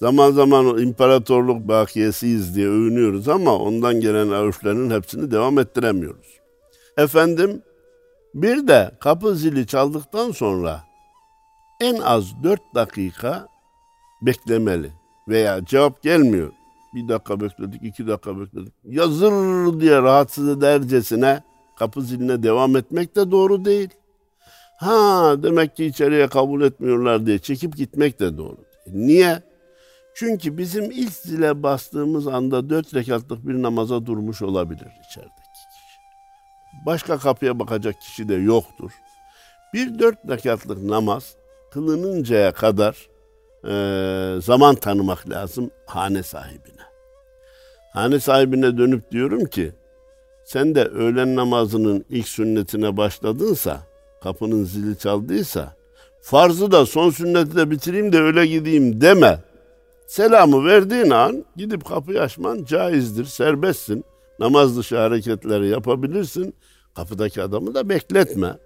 Zaman 0.00 0.30
zaman 0.32 0.78
imparatorluk 0.78 1.68
bakiyesiyiz 1.68 2.56
diye 2.56 2.68
övünüyoruz 2.68 3.28
ama 3.28 3.56
ondan 3.58 4.00
gelen 4.00 4.30
örflerin 4.32 4.90
hepsini 4.90 5.30
devam 5.30 5.58
ettiremiyoruz. 5.58 6.40
Efendim 6.98 7.62
bir 8.34 8.68
de 8.68 8.90
kapı 9.00 9.34
zili 9.34 9.66
çaldıktan 9.66 10.30
sonra 10.30 10.80
en 11.80 11.96
az 11.96 12.42
dört 12.42 12.74
dakika 12.74 13.48
beklemeli 14.26 14.92
veya 15.28 15.64
cevap 15.64 16.02
gelmiyor. 16.02 16.52
Bir 16.94 17.08
dakika 17.08 17.40
bekledik, 17.40 17.82
iki 17.82 18.06
dakika 18.06 18.40
bekledik. 18.40 18.72
Yazır 18.84 19.32
diye 19.80 20.02
rahatsız 20.02 20.48
edercesine 20.48 21.42
kapı 21.78 22.02
ziline 22.02 22.42
devam 22.42 22.76
etmek 22.76 23.16
de 23.16 23.30
doğru 23.30 23.64
değil. 23.64 23.90
Ha 24.76 25.34
demek 25.42 25.76
ki 25.76 25.84
içeriye 25.84 26.26
kabul 26.26 26.62
etmiyorlar 26.62 27.26
diye 27.26 27.38
çekip 27.38 27.76
gitmek 27.76 28.20
de 28.20 28.38
doğru. 28.38 28.58
Niye? 28.86 29.42
Çünkü 30.14 30.58
bizim 30.58 30.90
ilk 30.90 31.12
zile 31.12 31.62
bastığımız 31.62 32.26
anda 32.26 32.70
dört 32.70 32.94
rekatlık 32.94 33.48
bir 33.48 33.62
namaza 33.62 34.06
durmuş 34.06 34.42
olabilir 34.42 34.80
içerideki 34.80 35.34
kişi. 35.34 35.98
Başka 36.86 37.18
kapıya 37.18 37.58
bakacak 37.58 38.00
kişi 38.00 38.28
de 38.28 38.34
yoktur. 38.34 38.92
Bir 39.74 39.98
dört 39.98 40.30
rekatlık 40.30 40.82
namaz 40.82 41.34
kılınıncaya 41.72 42.52
kadar 42.52 43.08
e, 43.68 44.40
zaman 44.40 44.74
tanımak 44.74 45.30
lazım 45.30 45.70
hane 45.86 46.22
sahibine. 46.22 46.82
Hane 47.92 48.20
sahibine 48.20 48.78
dönüp 48.78 49.10
diyorum 49.10 49.44
ki 49.44 49.72
sen 50.44 50.74
de 50.74 50.84
öğlen 50.84 51.36
namazının 51.36 52.04
ilk 52.10 52.28
sünnetine 52.28 52.96
başladınsa, 52.96 53.80
kapının 54.22 54.64
zili 54.64 54.98
çaldıysa, 54.98 55.76
farzı 56.20 56.72
da 56.72 56.86
son 56.86 57.10
sünneti 57.10 57.56
de 57.56 57.70
bitireyim 57.70 58.12
de 58.12 58.20
öyle 58.20 58.46
gideyim 58.46 59.00
deme. 59.00 59.38
Selamı 60.06 60.64
verdiğin 60.64 61.10
an 61.10 61.44
gidip 61.56 61.84
kapıyı 61.84 62.20
açman 62.20 62.64
caizdir, 62.64 63.24
serbestsin. 63.24 64.04
Namaz 64.38 64.78
dışı 64.78 64.96
hareketleri 64.96 65.68
yapabilirsin. 65.68 66.54
Kapıdaki 66.94 67.42
adamı 67.42 67.74
da 67.74 67.88
bekletme. 67.88 68.58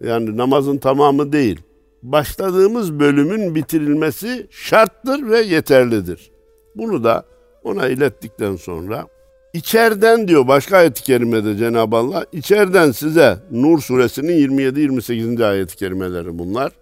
Yani 0.00 0.36
namazın 0.36 0.78
tamamı 0.78 1.32
değil 1.32 1.60
başladığımız 2.02 3.00
bölümün 3.00 3.54
bitirilmesi 3.54 4.46
şarttır 4.50 5.30
ve 5.30 5.40
yeterlidir. 5.40 6.30
Bunu 6.76 7.04
da 7.04 7.24
ona 7.64 7.88
ilettikten 7.88 8.56
sonra 8.56 9.06
içeriden 9.52 10.28
diyor 10.28 10.48
başka 10.48 10.76
ayet-i 10.76 11.02
kerimede 11.02 11.56
Cenab-ı 11.56 11.96
Allah 11.96 12.26
içeriden 12.32 12.90
size 12.90 13.38
Nur 13.50 13.80
suresinin 13.80 14.48
27-28. 14.48 15.46
ayet-i 15.46 15.76
kerimeleri 15.76 16.38
bunlar. 16.38 16.72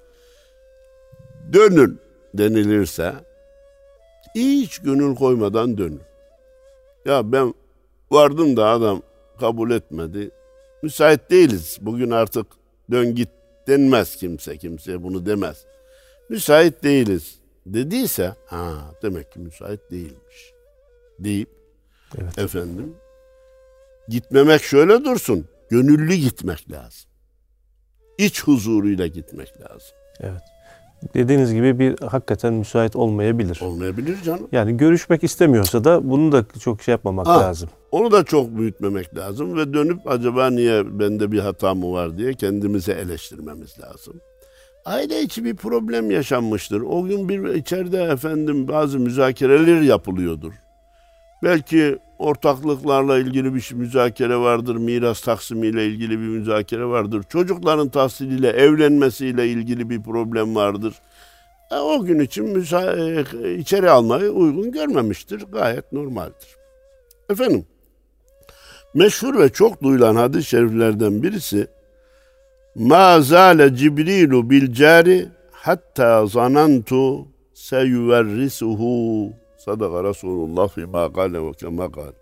Dönün 1.52 1.98
denilirse 2.34 3.12
hiç 4.34 4.78
gönül 4.78 5.14
koymadan 5.14 5.78
dönün. 5.78 6.00
Ya 7.04 7.32
ben 7.32 7.54
vardım 8.10 8.56
da 8.56 8.66
adam 8.66 9.02
kabul 9.40 9.70
etmedi. 9.70 10.30
Müsait 10.82 11.30
değiliz. 11.30 11.78
Bugün 11.80 12.10
artık 12.10 12.46
dön 12.90 13.14
git 13.14 13.28
denmez 13.68 14.16
kimse 14.16 14.58
kimseye 14.58 15.02
bunu 15.02 15.26
demez. 15.26 15.64
Müsait 16.28 16.82
değiliz 16.82 17.38
dediyse 17.66 18.34
ha 18.46 18.94
demek 19.02 19.32
ki 19.32 19.38
müsait 19.38 19.90
değilmiş 19.90 20.52
deyip 21.18 21.48
evet. 22.18 22.38
efendim 22.38 22.96
gitmemek 24.08 24.62
şöyle 24.62 25.04
dursun 25.04 25.48
gönüllü 25.68 26.14
gitmek 26.14 26.70
lazım. 26.70 27.10
İç 28.18 28.42
huzuruyla 28.42 29.06
gitmek 29.06 29.60
lazım. 29.60 29.96
Evet. 30.20 30.42
Dediğiniz 31.14 31.54
gibi 31.54 31.78
bir 31.78 31.98
hakikaten 31.98 32.54
müsait 32.54 32.96
olmayabilir. 32.96 33.60
Olmayabilir 33.62 34.22
canım. 34.22 34.48
Yani 34.52 34.76
görüşmek 34.76 35.24
istemiyorsa 35.24 35.84
da 35.84 36.10
bunu 36.10 36.32
da 36.32 36.44
çok 36.60 36.82
şey 36.82 36.92
yapmamak 36.92 37.26
ha, 37.26 37.40
lazım. 37.40 37.68
Onu 37.90 38.10
da 38.12 38.24
çok 38.24 38.58
büyütmemek 38.58 39.16
lazım 39.16 39.56
ve 39.56 39.74
dönüp 39.74 40.10
acaba 40.10 40.50
niye 40.50 40.98
bende 40.98 41.32
bir 41.32 41.38
hata 41.38 41.74
mı 41.74 41.92
var 41.92 42.18
diye 42.18 42.34
kendimize 42.34 42.92
eleştirmemiz 42.92 43.80
lazım. 43.80 44.20
Aile 44.84 45.22
içi 45.22 45.44
bir 45.44 45.56
problem 45.56 46.10
yaşanmıştır. 46.10 46.80
O 46.80 47.04
gün 47.04 47.28
bir 47.28 47.54
içeride 47.54 48.02
efendim 48.02 48.68
bazı 48.68 48.98
müzakereler 48.98 49.80
yapılıyordur. 49.80 50.52
Belki 51.42 51.98
ortaklıklarla 52.18 53.18
ilgili 53.18 53.54
bir 53.54 53.74
müzakere 53.74 54.36
vardır, 54.36 54.76
miras 54.76 55.20
taksimiyle 55.20 55.86
ilgili 55.86 56.10
bir 56.10 56.26
müzakere 56.26 56.84
vardır, 56.84 57.22
çocukların 57.28 57.88
tahsiliyle, 57.88 58.48
evlenmesiyle 58.48 59.48
ilgili 59.48 59.90
bir 59.90 60.02
problem 60.02 60.56
vardır. 60.56 60.94
E, 61.70 61.76
o 61.76 62.04
gün 62.04 62.20
için 62.20 62.54
e, 62.54 63.54
içeri 63.54 63.90
almayı 63.90 64.30
uygun 64.30 64.72
görmemiştir. 64.72 65.44
Gayet 65.52 65.92
normaldir. 65.92 66.56
Efendim, 67.30 67.66
meşhur 68.94 69.38
ve 69.38 69.48
çok 69.48 69.82
duyulan 69.82 70.16
hadis-i 70.16 70.48
şeriflerden 70.48 71.22
birisi 71.22 71.66
zale 73.20 73.76
Cibrilu 73.76 74.50
bil 74.50 74.72
cari 74.72 75.28
hatta 75.52 76.26
zanantu 76.26 77.26
seyuverrisuhu 77.54 79.32
Sadaka 79.68 80.04
Resulullah 80.04 80.68
fîmâ 80.68 81.06
gâle 81.06 81.42
ve 81.42 81.52
kemâ 81.52 81.86
gâle. 81.86 82.12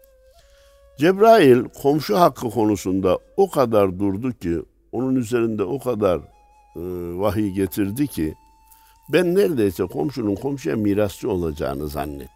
Cebrail 0.98 1.64
komşu 1.82 2.18
hakkı 2.18 2.50
konusunda 2.50 3.18
o 3.36 3.50
kadar 3.50 3.98
durdu 3.98 4.32
ki, 4.32 4.62
onun 4.92 5.14
üzerinde 5.14 5.62
o 5.64 5.78
kadar 5.78 6.16
e, 6.76 6.82
vahiy 7.20 7.50
getirdi 7.50 8.06
ki, 8.06 8.34
ben 9.12 9.34
neredeyse 9.34 9.84
komşunun 9.84 10.34
komşuya 10.34 10.76
mirasçı 10.76 11.30
olacağını 11.30 11.88
zannettim. 11.88 12.28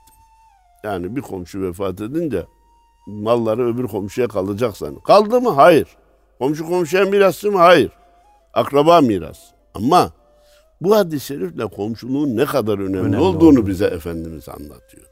Yani 0.85 1.17
bir 1.17 1.21
komşu 1.21 1.63
vefat 1.63 2.01
edince 2.01 2.47
malları 3.07 3.67
öbür 3.67 3.87
komşuya 3.87 4.29
kalacak 4.29 4.77
zannettim. 4.77 5.03
Kaldı 5.03 5.41
mı? 5.41 5.51
Hayır. 5.51 5.89
Komşu 6.39 6.67
komşuya 6.67 7.05
mirasçı 7.05 7.53
mı? 7.53 7.59
Hayır. 7.59 7.93
Akraba 8.55 9.01
miras. 9.01 9.39
Ama 9.75 10.11
bu 10.81 10.97
hadis-i 10.97 11.27
şerifle 11.27 11.67
komşuluğun 11.67 12.37
ne 12.37 12.45
kadar 12.45 12.79
önemli, 12.79 12.99
önemli 12.99 13.19
olduğunu 13.19 13.61
oldu. 13.61 13.67
bize 13.67 13.87
Efendimiz 13.87 14.49
anlatıyor. 14.49 15.07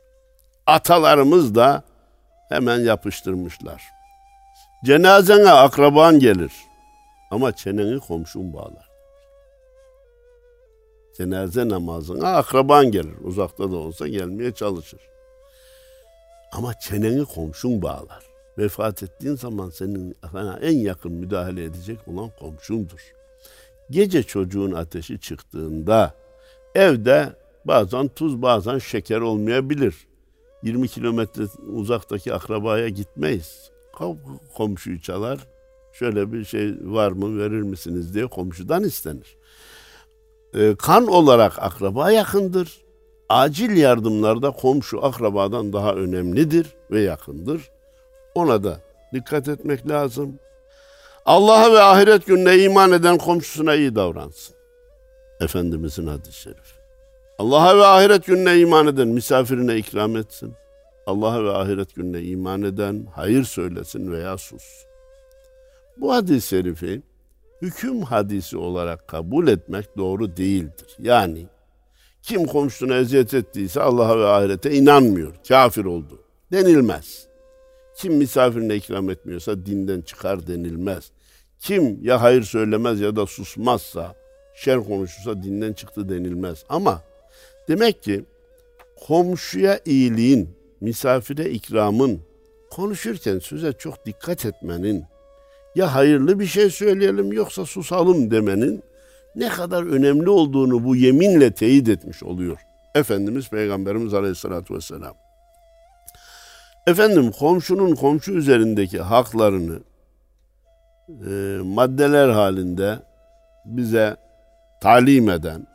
Atalarımız 0.66 1.54
da 1.54 1.82
hemen 2.48 2.78
yapıştırmışlar. 2.78 3.82
Cenazene 4.84 5.50
akraban 5.50 6.18
gelir 6.18 6.52
ama 7.30 7.52
çeneni 7.52 8.00
komşun 8.00 8.52
bağlar. 8.52 8.88
Cenaze 11.16 11.68
namazına 11.68 12.36
akraban 12.36 12.90
gelir. 12.90 13.14
Uzakta 13.24 13.70
da 13.70 13.76
olsa 13.76 14.08
gelmeye 14.08 14.52
çalışır. 14.52 15.00
Ama 16.52 16.74
çeneni 16.74 17.24
komşun 17.24 17.82
bağlar. 17.82 18.24
Vefat 18.58 19.02
ettiğin 19.02 19.34
zaman 19.34 19.70
senin 19.70 20.16
sana 20.32 20.58
en 20.62 20.76
yakın 20.78 21.12
müdahale 21.12 21.64
edecek 21.64 21.98
olan 22.08 22.30
komşundur. 22.40 23.17
Gece 23.90 24.22
çocuğun 24.22 24.72
ateşi 24.72 25.20
çıktığında 25.20 26.14
evde 26.74 27.32
bazen 27.64 28.08
tuz 28.08 28.42
bazen 28.42 28.78
şeker 28.78 29.20
olmayabilir. 29.20 29.94
20 30.62 30.88
kilometre 30.88 31.42
uzaktaki 31.72 32.34
akrabaya 32.34 32.88
gitmeyiz. 32.88 33.70
Komşuyu 34.54 35.00
çalar. 35.00 35.38
Şöyle 35.92 36.32
bir 36.32 36.44
şey 36.44 36.74
var 36.82 37.12
mı 37.12 37.38
verir 37.38 37.62
misiniz 37.62 38.14
diye 38.14 38.26
komşudan 38.26 38.84
istenir. 38.84 39.36
e, 40.54 40.74
kan 40.78 41.06
olarak 41.06 41.62
akraba 41.62 42.10
yakındır. 42.10 42.78
Acil 43.28 43.76
yardımlarda 43.76 44.50
komşu 44.50 45.04
akrabadan 45.04 45.72
daha 45.72 45.94
önemlidir 45.94 46.66
ve 46.90 47.00
yakındır. 47.00 47.70
Ona 48.34 48.64
da 48.64 48.80
dikkat 49.12 49.48
etmek 49.48 49.88
lazım. 49.88 50.38
Allah'a 51.28 51.72
ve 51.72 51.80
ahiret 51.80 52.26
gününe 52.26 52.58
iman 52.58 52.92
eden 52.92 53.18
komşusuna 53.18 53.74
iyi 53.74 53.94
davransın. 53.94 54.56
Efendimizin 55.40 56.06
hadis-i 56.06 56.40
şerif. 56.40 56.78
Allah'a 57.38 57.78
ve 57.78 57.86
ahiret 57.86 58.26
gününe 58.26 58.58
iman 58.58 58.86
eden 58.86 59.08
misafirine 59.08 59.76
ikram 59.76 60.16
etsin. 60.16 60.52
Allah'a 61.06 61.44
ve 61.44 61.50
ahiret 61.50 61.94
gününe 61.94 62.22
iman 62.22 62.62
eden 62.62 63.06
hayır 63.14 63.44
söylesin 63.44 64.12
veya 64.12 64.38
sus. 64.38 64.62
Bu 65.96 66.14
hadis-i 66.14 66.48
şerifi 66.48 67.02
hüküm 67.62 68.02
hadisi 68.02 68.56
olarak 68.56 69.08
kabul 69.08 69.48
etmek 69.48 69.96
doğru 69.96 70.36
değildir. 70.36 70.96
Yani 70.98 71.46
kim 72.22 72.46
komşusuna 72.46 72.96
eziyet 72.96 73.34
ettiyse 73.34 73.80
Allah'a 73.80 74.18
ve 74.18 74.26
ahirete 74.26 74.70
inanmıyor, 74.70 75.34
kafir 75.48 75.84
oldu 75.84 76.22
denilmez. 76.52 77.26
Kim 77.96 78.14
misafirine 78.14 78.76
ikram 78.76 79.10
etmiyorsa 79.10 79.66
dinden 79.66 80.00
çıkar 80.00 80.46
denilmez. 80.46 81.12
Kim 81.60 82.04
ya 82.04 82.22
hayır 82.22 82.42
söylemez 82.42 83.00
ya 83.00 83.16
da 83.16 83.26
susmazsa, 83.26 84.14
şer 84.54 84.84
konuşursa 84.84 85.42
dinden 85.42 85.72
çıktı 85.72 86.08
denilmez. 86.08 86.64
Ama 86.68 87.02
demek 87.68 88.02
ki 88.02 88.24
komşuya 89.06 89.80
iyiliğin, 89.84 90.50
misafire 90.80 91.50
ikramın, 91.50 92.20
konuşurken 92.70 93.38
söze 93.38 93.72
çok 93.72 94.06
dikkat 94.06 94.46
etmenin, 94.46 95.04
ya 95.74 95.94
hayırlı 95.94 96.40
bir 96.40 96.46
şey 96.46 96.70
söyleyelim 96.70 97.32
yoksa 97.32 97.66
susalım 97.66 98.30
demenin 98.30 98.82
ne 99.36 99.48
kadar 99.48 99.82
önemli 99.82 100.30
olduğunu 100.30 100.84
bu 100.84 100.96
yeminle 100.96 101.50
teyit 101.50 101.88
etmiş 101.88 102.22
oluyor. 102.22 102.58
Efendimiz 102.94 103.50
Peygamberimiz 103.50 104.14
Aleyhisselatü 104.14 104.74
Vesselam. 104.74 105.14
Efendim 106.86 107.30
komşunun 107.30 107.94
komşu 107.94 108.32
üzerindeki 108.32 109.00
haklarını 109.00 109.80
e, 111.08 111.58
maddeler 111.64 112.28
halinde 112.28 112.98
bize 113.64 114.16
talim 114.82 115.30
eden, 115.30 115.66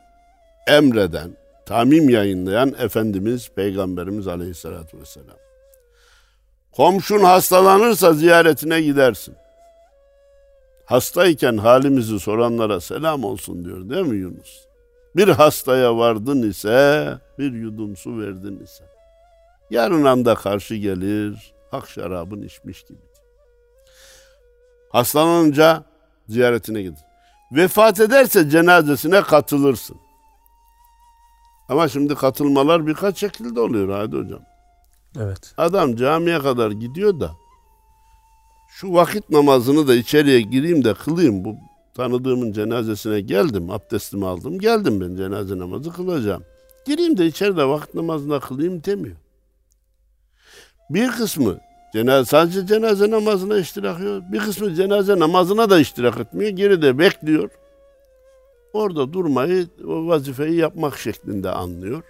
emreden, 0.68 1.32
tamim 1.66 2.10
yayınlayan 2.10 2.76
Efendimiz 2.80 3.50
Peygamberimiz 3.50 4.28
Aleyhisselatü 4.28 5.00
Vesselam. 5.00 5.38
Komşun 6.72 7.24
hastalanırsa 7.24 8.14
ziyaretine 8.14 8.82
gidersin. 8.82 9.36
Hastayken 10.86 11.58
halimizi 11.58 12.20
soranlara 12.20 12.82
selam 12.82 13.24
olsun 13.24 13.66
diyor 13.66 13.90
değil 13.90 14.06
mi 14.06 14.18
Yunus? 14.18 14.66
Bir 15.16 15.28
hastaya 15.28 15.98
vardın 15.98 16.50
ise, 16.50 17.08
bir 17.40 17.54
yudum 17.54 17.96
su 17.98 18.20
verdin 18.20 18.60
ise. 18.60 18.84
Yarın 19.70 20.06
anda 20.06 20.36
karşı 20.36 20.76
gelir, 20.76 21.54
hak 21.72 21.90
şarabın 21.90 22.42
içmiş 22.42 22.84
gibi. 22.84 23.13
Hastalanınca 24.94 25.84
ziyaretine 26.30 26.82
gidin. 26.82 26.98
Vefat 27.52 28.00
ederse 28.00 28.50
cenazesine 28.50 29.22
katılırsın. 29.22 29.98
Ama 31.70 31.88
şimdi 31.88 32.16
katılmalar 32.16 32.88
birkaç 32.88 33.18
şekilde 33.18 33.60
oluyor 33.60 33.90
hadi 33.90 34.18
hocam. 34.18 34.40
Evet. 35.20 35.54
Adam 35.58 35.96
camiye 35.96 36.40
kadar 36.40 36.72
gidiyor 36.72 37.20
da 37.20 37.32
şu 38.70 38.94
vakit 38.94 39.30
namazını 39.30 39.88
da 39.88 39.96
içeriye 39.96 40.42
gireyim 40.42 40.84
de 40.84 40.94
kılayım. 40.94 41.46
Bu 41.46 41.56
tanıdığımın 41.96 42.52
cenazesine 42.52 43.22
geldim, 43.22 43.72
abdestimi 43.72 44.28
aldım, 44.28 44.60
geldim 44.60 45.02
ben 45.02 45.16
cenaze 45.16 45.58
namazı 45.58 45.94
kılacağım. 45.94 46.44
Gireyim 46.86 47.18
de 47.18 47.26
içeride 47.26 47.66
vakit 47.66 47.94
namazını 47.94 48.40
kılayım 48.40 48.84
demiyor. 48.84 49.16
Bir 50.90 51.12
kısmı 51.12 51.60
cenaze, 51.94 52.26
sadece 52.26 52.68
cenaze 52.68 53.12
namazına 53.12 53.58
iştirak 53.58 54.00
ediyor. 54.00 54.22
Bir 54.32 54.40
kısmı 54.40 54.76
cenaze 54.76 55.20
namazına 55.20 55.70
da 55.70 55.80
iştirak 55.80 56.20
etmiyor. 56.20 56.52
Geride 56.52 57.00
bekliyor. 57.00 57.50
Orada 58.74 59.14
durmayı, 59.14 59.68
o 59.88 60.08
vazifeyi 60.08 60.56
yapmak 60.56 60.98
şeklinde 60.98 61.50
anlıyor. 61.50 62.04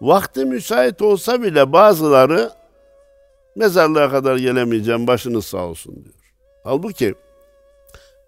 Vakti 0.00 0.44
müsait 0.44 1.02
olsa 1.02 1.42
bile 1.42 1.72
bazıları 1.72 2.50
mezarlığa 3.56 4.10
kadar 4.10 4.36
gelemeyeceğim 4.36 5.06
başınız 5.06 5.44
sağ 5.44 5.66
olsun 5.66 5.94
diyor. 5.94 6.14
Halbuki 6.64 7.14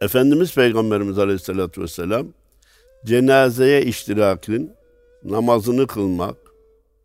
Efendimiz 0.00 0.54
Peygamberimiz 0.54 1.18
Aleyhisselatü 1.18 1.82
Vesselam 1.82 2.26
cenazeye 3.04 3.82
iştirakin, 3.82 4.72
namazını 5.24 5.86
kılmak, 5.86 6.36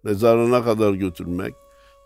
mezarına 0.04 0.64
kadar 0.64 0.94
götürmek, 0.94 1.54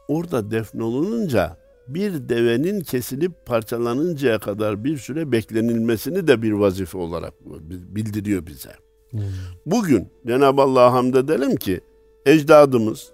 orada 0.10 0.52
defnolununca 0.52 1.58
bir 1.88 2.30
devenin 2.30 2.82
kesilip 2.82 3.45
parçalanıncaya 3.45 4.39
kadar 4.39 4.84
bir 4.84 4.98
süre 4.98 5.32
beklenilmesini 5.32 6.28
de 6.28 6.41
bir 6.41 6.52
vazife 6.52 6.98
olarak 6.98 7.34
bildiriyor 7.65 8.45
bize. 8.45 8.72
Hmm. 9.12 9.22
Bugün 9.65 10.08
Cenab-ı 10.28 10.62
Allah'a 10.62 10.93
hamd 10.93 11.13
edelim 11.13 11.56
ki 11.56 11.82
ecdadımız 12.26 13.10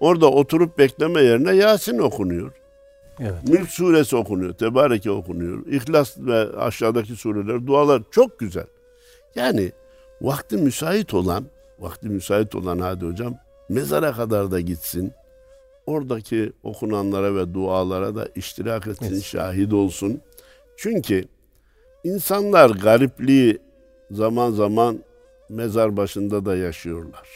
orada 0.00 0.30
oturup 0.30 0.78
bekleme 0.78 1.20
yerine 1.20 1.56
Yasin 1.56 1.98
okunuyor. 1.98 2.52
Evet. 3.20 3.48
Mülk 3.48 3.70
suresi 3.70 4.16
okunuyor, 4.16 4.52
Tebareke 4.52 5.10
okunuyor. 5.10 5.66
İhlas 5.66 6.18
ve 6.18 6.56
aşağıdaki 6.56 7.16
sureler, 7.16 7.66
dualar 7.66 8.02
çok 8.10 8.38
güzel. 8.38 8.66
Yani 9.34 9.72
vakti 10.20 10.56
müsait 10.56 11.14
olan, 11.14 11.44
vakti 11.78 12.08
müsait 12.08 12.54
olan 12.54 12.78
hadi 12.78 13.06
hocam 13.06 13.34
mezara 13.68 14.12
kadar 14.12 14.50
da 14.50 14.60
gitsin 14.60 15.12
oradaki 15.86 16.52
okunanlara 16.62 17.34
ve 17.34 17.54
dualara 17.54 18.14
da 18.14 18.28
iştirak 18.34 18.86
etsin, 18.86 19.06
evet. 19.12 19.22
şahit 19.22 19.72
olsun. 19.72 20.20
Çünkü 20.76 21.24
insanlar 22.04 22.70
garipliği 22.70 23.58
zaman 24.10 24.50
zaman 24.50 24.98
mezar 25.48 25.96
başında 25.96 26.44
da 26.44 26.56
yaşıyorlar. 26.56 27.28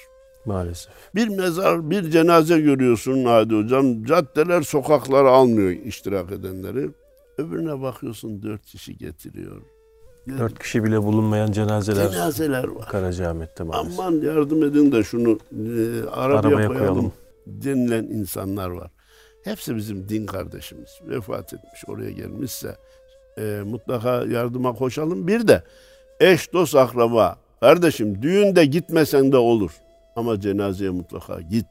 Maalesef. 0.46 0.92
Bir 1.14 1.28
mezar, 1.28 1.90
bir 1.90 2.10
cenaze 2.10 2.60
görüyorsun 2.60 3.24
Hadi 3.24 3.54
Hocam. 3.54 4.04
Caddeler, 4.04 4.62
sokaklar 4.62 5.24
almıyor 5.24 5.70
iştirak 5.70 6.32
edenleri. 6.32 6.90
Öbürüne 7.38 7.82
bakıyorsun 7.82 8.42
dört 8.42 8.66
kişi 8.66 8.98
getiriyor. 8.98 9.62
Dört 10.38 10.58
kişi 10.58 10.84
bile 10.84 11.02
bulunmayan 11.02 11.52
cenazeler, 11.52 12.10
cenazeler 12.10 12.68
var. 12.68 12.88
Karacaahmet'te 12.88 13.64
maalesef. 13.64 14.00
Aman 14.00 14.12
yardım 14.12 14.64
edin 14.64 14.92
de 14.92 15.02
şunu 15.02 15.30
e, 15.30 16.08
arabaya, 16.10 16.38
arabaya 16.38 16.66
koyalım. 16.66 16.78
koyalım 16.78 17.12
denilen 17.62 18.04
insanlar 18.04 18.70
var. 18.70 18.90
Hepsi 19.44 19.76
bizim 19.76 20.08
din 20.08 20.26
kardeşimiz. 20.26 21.00
Vefat 21.02 21.54
etmiş, 21.54 21.84
oraya 21.88 22.10
gelmişse 22.10 22.76
e, 23.38 23.62
mutlaka 23.64 24.24
yardıma 24.24 24.72
koşalım. 24.72 25.26
Bir 25.26 25.48
de 25.48 25.62
eş, 26.20 26.52
dost, 26.52 26.74
akraba. 26.74 27.36
Kardeşim 27.60 28.22
düğünde 28.22 28.64
gitmesen 28.64 29.32
de 29.32 29.36
olur. 29.36 29.72
Ama 30.16 30.40
cenazeye 30.40 30.90
mutlaka 30.90 31.40
git. 31.40 31.66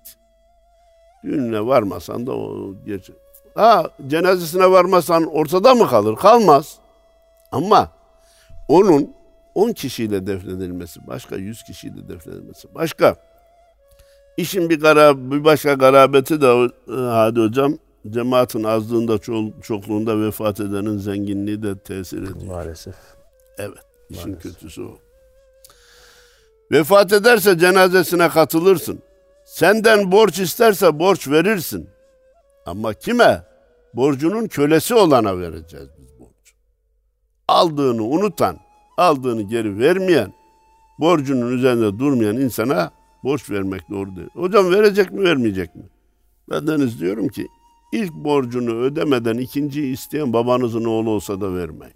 Düğününe 1.24 1.66
varmasan 1.66 2.28
da 2.28 2.32
o 2.32 2.74
geç. 2.86 3.10
Ha 3.56 3.90
cenazesine 4.08 4.72
varmasan 4.72 5.26
ortada 5.26 5.76
mı 5.76 5.88
kalır? 5.88 6.16
Kalmaz. 6.16 6.78
Ama 7.52 7.92
onun 8.68 9.14
10 9.56 9.72
kişiyle 9.74 10.28
defnedilmesi, 10.28 11.08
başka 11.08 11.36
100 11.36 11.64
kişiyle 11.64 12.08
defnedilmesi, 12.10 12.76
başka 12.76 13.16
İşin 14.40 14.70
bir, 14.70 14.80
gara, 14.80 15.32
bir 15.32 15.44
başka 15.44 15.74
garabeti 15.74 16.42
de 16.42 16.48
e, 16.48 16.94
hadi 16.94 17.40
hocam 17.40 17.78
cemaatin 18.10 18.64
azlığında 18.64 19.18
ço 19.18 19.44
çokluğunda 19.62 20.22
vefat 20.22 20.60
edenin 20.60 20.98
zenginliği 20.98 21.64
de 21.64 21.78
tesir 21.78 22.18
ediyor. 22.18 22.48
Maalesef. 22.48 22.96
Evet. 23.58 23.78
işin 24.10 24.30
Maalesef. 24.32 24.54
kötüsü 24.54 24.82
o. 24.82 24.98
Vefat 26.72 27.14
ederse 27.14 27.58
cenazesine 27.58 28.30
katılırsın. 28.30 29.00
Senden 29.46 30.12
borç 30.12 30.40
isterse 30.40 31.00
borç 31.00 31.28
verirsin. 31.28 31.90
Ama 32.66 32.94
kime? 32.94 33.44
Borcunun 33.94 34.48
kölesi 34.48 34.96
olana 34.96 35.40
vereceğiz 35.40 35.88
biz 35.98 36.20
borcu. 36.20 36.54
Aldığını 37.48 38.04
unutan, 38.04 38.58
aldığını 38.98 39.42
geri 39.42 39.80
vermeyen, 39.80 40.34
borcunun 41.00 41.52
üzerinde 41.52 42.00
durmayan 42.00 42.38
insana 42.38 42.99
borç 43.24 43.50
vermek 43.50 43.90
doğru 43.90 44.16
değil. 44.16 44.30
Hocam 44.34 44.72
verecek 44.72 45.12
mi 45.12 45.24
vermeyecek 45.24 45.76
mi? 45.76 45.84
Ben 46.50 46.68
deniz 46.68 47.00
diyorum 47.00 47.28
ki 47.28 47.48
ilk 47.92 48.14
borcunu 48.14 48.72
ödemeden 48.72 49.38
ikinciyi 49.38 49.94
isteyen 49.94 50.34
babanızın 50.34 50.86
oğlu 50.86 51.10
olsa 51.10 51.42
da 51.42 51.56
vermeyin. 51.56 51.96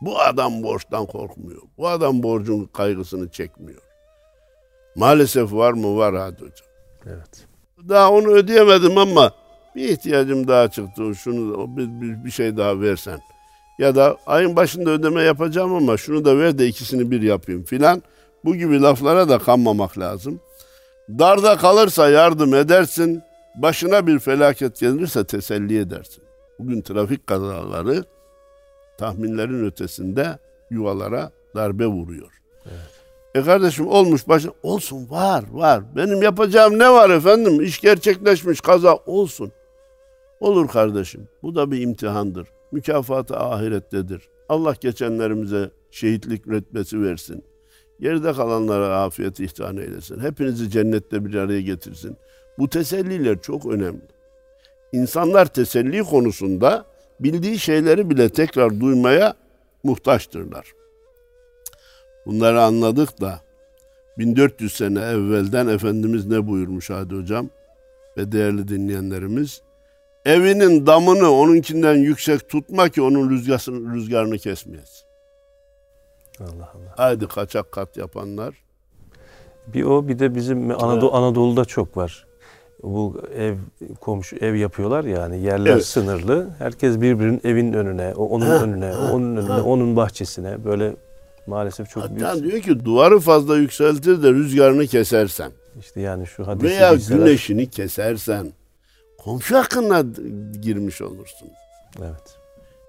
Bu 0.00 0.20
adam 0.20 0.62
borçtan 0.62 1.06
korkmuyor. 1.06 1.62
Bu 1.78 1.88
adam 1.88 2.22
borcun 2.22 2.64
kaygısını 2.64 3.28
çekmiyor. 3.30 3.82
Maalesef 4.96 5.52
var 5.52 5.72
mı? 5.72 5.96
Var 5.96 6.16
hadi 6.16 6.36
hocam. 6.36 6.68
Evet. 7.06 7.46
Daha 7.88 8.10
onu 8.10 8.28
ödeyemedim 8.28 8.98
ama 8.98 9.32
bir 9.76 9.88
ihtiyacım 9.88 10.48
daha 10.48 10.70
çıktı. 10.70 11.14
Şunu 11.14 11.76
bir, 11.76 12.00
bir, 12.00 12.24
bir 12.24 12.30
şey 12.30 12.56
daha 12.56 12.80
versen. 12.80 13.20
Ya 13.78 13.96
da 13.96 14.16
ayın 14.26 14.56
başında 14.56 14.90
ödeme 14.90 15.22
yapacağım 15.22 15.74
ama 15.74 15.96
şunu 15.96 16.24
da 16.24 16.38
ver 16.38 16.58
de 16.58 16.66
ikisini 16.66 17.10
bir 17.10 17.22
yapayım 17.22 17.64
filan. 17.64 18.02
Bu 18.44 18.56
gibi 18.56 18.82
laflara 18.82 19.28
da 19.28 19.38
kanmamak 19.38 19.98
lazım. 19.98 20.40
Darda 21.08 21.56
kalırsa 21.56 22.08
yardım 22.08 22.54
edersin. 22.54 23.22
Başına 23.54 24.06
bir 24.06 24.18
felaket 24.18 24.80
gelirse 24.80 25.24
teselli 25.24 25.78
edersin. 25.78 26.24
Bugün 26.58 26.80
trafik 26.80 27.26
kazaları 27.26 28.04
tahminlerin 28.98 29.66
ötesinde 29.66 30.38
yuvalara 30.70 31.30
darbe 31.54 31.86
vuruyor. 31.86 32.32
E 33.34 33.42
kardeşim 33.42 33.88
olmuş 33.88 34.28
başına 34.28 34.52
olsun 34.62 35.10
var 35.10 35.44
var. 35.50 35.96
Benim 35.96 36.22
yapacağım 36.22 36.78
ne 36.78 36.90
var 36.90 37.10
efendim? 37.10 37.60
İş 37.60 37.80
gerçekleşmiş 37.80 38.60
kaza 38.60 38.96
olsun. 38.96 39.52
Olur 40.40 40.68
kardeşim. 40.68 41.28
Bu 41.42 41.54
da 41.54 41.70
bir 41.70 41.80
imtihandır. 41.80 42.48
Mükafatı 42.72 43.36
ahirettedir. 43.36 44.28
Allah 44.48 44.74
geçenlerimize 44.80 45.70
şehitlik 45.90 46.48
rütbesi 46.48 47.02
versin. 47.02 47.44
Geride 48.00 48.32
kalanlara 48.32 49.02
afiyet 49.02 49.40
ihsan 49.40 49.76
eylesin. 49.76 50.20
Hepinizi 50.20 50.70
cennette 50.70 51.24
bir 51.24 51.34
araya 51.34 51.60
getirsin. 51.60 52.16
Bu 52.58 52.68
teselliler 52.68 53.40
çok 53.42 53.66
önemli. 53.66 54.02
İnsanlar 54.92 55.46
teselli 55.46 56.02
konusunda 56.02 56.84
bildiği 57.20 57.58
şeyleri 57.58 58.10
bile 58.10 58.28
tekrar 58.28 58.80
duymaya 58.80 59.34
muhtaçtırlar. 59.82 60.72
Bunları 62.26 62.62
anladık 62.62 63.20
da 63.20 63.40
1400 64.18 64.76
sene 64.76 65.00
evvelden 65.00 65.66
Efendimiz 65.66 66.26
ne 66.26 66.46
buyurmuş 66.46 66.90
Hadi 66.90 67.14
Hocam 67.14 67.50
ve 68.16 68.32
değerli 68.32 68.68
dinleyenlerimiz? 68.68 69.62
Evinin 70.24 70.86
damını 70.86 71.30
onunkinden 71.30 71.94
yüksek 71.94 72.48
tutma 72.48 72.88
ki 72.88 73.02
onun 73.02 73.30
rüzgarını, 73.30 73.94
rüzgarını 73.94 74.38
kesmeyesin. 74.38 75.13
Allah 76.40 76.72
Allah. 76.74 76.94
Haydi 76.96 77.26
kaçak 77.28 77.72
kat 77.72 77.96
yapanlar. 77.96 78.54
Bir 79.66 79.82
o 79.84 80.08
bir 80.08 80.18
de 80.18 80.34
bizim 80.34 80.70
Anadolu, 80.70 81.14
Anadolu'da 81.14 81.64
çok 81.64 81.96
var. 81.96 82.26
Bu 82.82 83.22
ev 83.36 83.54
komşu 84.00 84.36
ev 84.36 84.54
yapıyorlar 84.54 85.04
yani 85.04 85.40
yerler 85.42 85.70
Evet. 85.72 85.86
sınırlı. 85.86 86.48
Herkes 86.58 87.00
birbirinin 87.00 87.40
evinin 87.44 87.72
önüne, 87.72 88.12
o 88.16 88.24
onun 88.26 88.46
önüne, 88.50 88.94
onun 88.96 89.36
önüne, 89.36 89.52
onun 89.52 89.96
bahçesine 89.96 90.64
böyle 90.64 90.96
maalesef 91.46 91.90
çok 91.90 92.02
Hatta 92.02 92.34
büyük. 92.34 92.50
diyor 92.52 92.62
ki 92.62 92.84
duvarı 92.84 93.18
fazla 93.20 93.56
yükseltir 93.56 94.22
de 94.22 94.30
rüzgarını 94.30 94.86
kesersen 94.86 95.50
İşte 95.80 96.00
yani 96.00 96.26
şu 96.26 96.46
hadisi 96.46 96.66
veya 96.66 96.92
bilseler- 96.94 97.16
güneşini 97.18 97.70
kesersen 97.70 98.52
komşu 99.18 99.56
hakkına 99.58 100.04
girmiş 100.62 101.02
olursun. 101.02 101.48
Evet. 101.98 102.36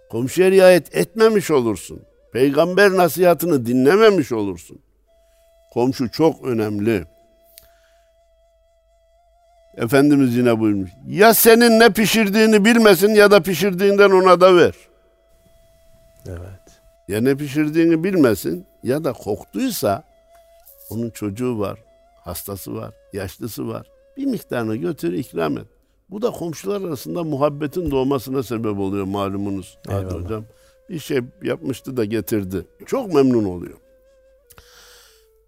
Komşuya 0.10 0.52
riayet 0.52 0.96
etmemiş 0.98 1.52
olursun. 1.52 2.00
Peygamber 2.36 2.92
nasihatını 2.92 3.66
dinlememiş 3.66 4.32
olursun. 4.32 4.80
Komşu 5.74 6.12
çok 6.12 6.44
önemli. 6.46 7.06
Efendimiz 9.78 10.36
yine 10.36 10.60
buyurmuş. 10.60 10.92
Ya 11.08 11.34
senin 11.34 11.80
ne 11.80 11.90
pişirdiğini 11.90 12.66
bilmesin 12.66 13.10
ya 13.10 13.32
da 13.32 13.42
pişirdiğinden 13.42 14.10
ona 14.10 14.42
da 14.42 14.56
ver. 14.56 14.74
Evet. 16.28 16.82
Ya 17.08 17.22
ne 17.22 17.36
pişirdiğini 17.36 18.04
bilmesin 18.04 18.66
ya 18.84 19.04
da 19.04 19.14
koktuysa 19.14 20.04
onun 20.90 21.10
çocuğu 21.10 21.60
var, 21.60 21.80
hastası 22.24 22.76
var, 22.76 22.92
yaşlısı 23.14 23.68
var. 23.68 23.88
Bir 24.18 24.26
miktarını 24.26 24.76
götür 24.76 25.14
ikram 25.14 25.58
et. 25.58 25.68
Bu 26.10 26.22
da 26.22 26.32
komşular 26.32 26.82
arasında 26.82 27.24
muhabbetin 27.24 27.92
doğmasına 27.92 28.44
sebep 28.44 28.80
oluyor 28.80 29.06
malumunuz. 29.06 29.78
Hadi 29.88 30.06
Eyvallah. 30.06 30.24
hocam. 30.24 30.46
Bir 30.90 31.00
şey 31.00 31.20
yapmıştı 31.44 31.98
da 31.98 32.06
getirdi. 32.06 32.66
Çok 32.86 33.14
memnun 33.14 33.46
oluyor. 33.46 33.78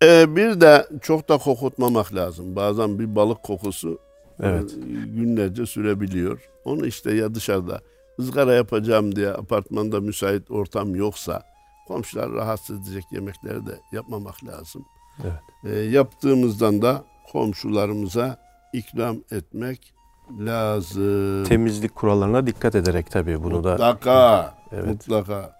Ee, 0.04 0.36
bir 0.36 0.62
de 0.62 0.88
çok 1.02 1.30
da 1.30 1.38
kokutmamak 1.38 2.16
lazım. 2.16 2.56
Bazen 2.56 3.00
bir 3.00 3.16
balık 3.16 3.44
kokusu 3.44 4.00
Evet. 4.44 4.74
e, 4.74 4.78
günlerce 5.16 5.66
sürebiliyor. 5.66 6.50
Onu 6.66 6.86
işte 6.86 7.14
ya 7.14 7.36
dışarıda 7.36 7.82
ızgara 8.20 8.54
yapacağım 8.54 9.16
diye 9.16 9.30
apartmanda 9.30 10.00
müsait 10.00 10.52
ortam 10.52 10.96
yoksa 10.96 11.44
komşular 11.88 12.32
rahatsız 12.32 12.80
edecek 12.88 13.04
yemekleri 13.12 13.66
de 13.66 13.80
yapmamak 13.92 14.44
lazım. 14.46 14.86
Evet. 15.24 15.74
E, 15.76 15.80
yaptığımızdan 15.80 16.82
da 16.82 17.04
komşularımıza 17.32 18.38
ikram 18.74 19.18
etmek 19.32 19.94
lazım. 20.40 21.44
Temizlik 21.44 21.96
kurallarına 21.96 22.48
dikkat 22.48 22.76
ederek 22.76 23.12
tabii 23.12 23.44
bunu 23.44 23.64
da 23.64 23.72
Mutlaka. 23.72 24.57
Evet. 24.72 24.86
Mutlaka. 24.88 25.58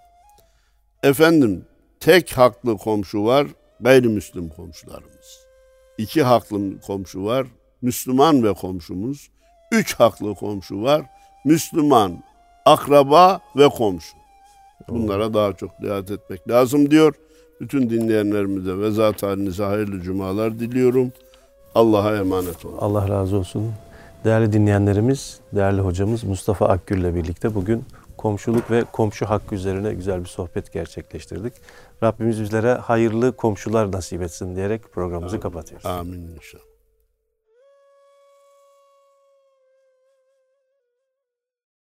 Efendim 1.02 1.64
tek 2.00 2.32
haklı 2.32 2.76
komşu 2.76 3.24
var 3.24 3.46
gayrimüslim 3.80 4.48
komşularımız. 4.48 5.46
İki 5.98 6.22
haklı 6.22 6.80
komşu 6.80 7.24
var 7.24 7.46
Müslüman 7.82 8.42
ve 8.42 8.52
komşumuz. 8.52 9.28
Üç 9.72 9.94
haklı 9.94 10.34
komşu 10.34 10.82
var 10.82 11.02
Müslüman, 11.44 12.22
akraba 12.64 13.40
ve 13.56 13.68
komşu. 13.68 14.16
Bunlara 14.88 15.34
daha 15.34 15.52
çok 15.52 15.70
dikkat 15.82 16.10
etmek 16.10 16.48
lazım 16.48 16.90
diyor. 16.90 17.14
Bütün 17.60 17.90
dinleyenlerimize 17.90 18.78
ve 18.78 18.90
zat 18.90 19.22
halinize 19.22 19.64
hayırlı 19.64 20.00
cumalar 20.00 20.58
diliyorum. 20.58 21.12
Allah'a 21.74 22.16
emanet 22.16 22.64
olun. 22.64 22.78
Allah 22.80 23.08
razı 23.08 23.36
olsun. 23.36 23.72
Değerli 24.24 24.52
dinleyenlerimiz, 24.52 25.40
değerli 25.52 25.80
hocamız 25.80 26.24
Mustafa 26.24 26.66
Akgül 26.66 26.98
ile 26.98 27.14
birlikte 27.14 27.54
bugün 27.54 27.84
komşuluk 28.18 28.70
ve 28.70 28.84
komşu 28.92 29.26
hakkı 29.26 29.54
üzerine 29.54 29.94
güzel 29.94 30.20
bir 30.20 30.28
sohbet 30.28 30.72
gerçekleştirdik. 30.72 31.54
Rabbimiz 32.02 32.40
bizlere 32.40 32.74
hayırlı 32.74 33.36
komşular 33.36 33.92
nasip 33.92 34.22
etsin 34.22 34.56
diyerek 34.56 34.92
programımızı 34.92 35.40
kapatıyoruz. 35.40 35.86
Amin 35.86 36.36
inşallah. 36.36 36.67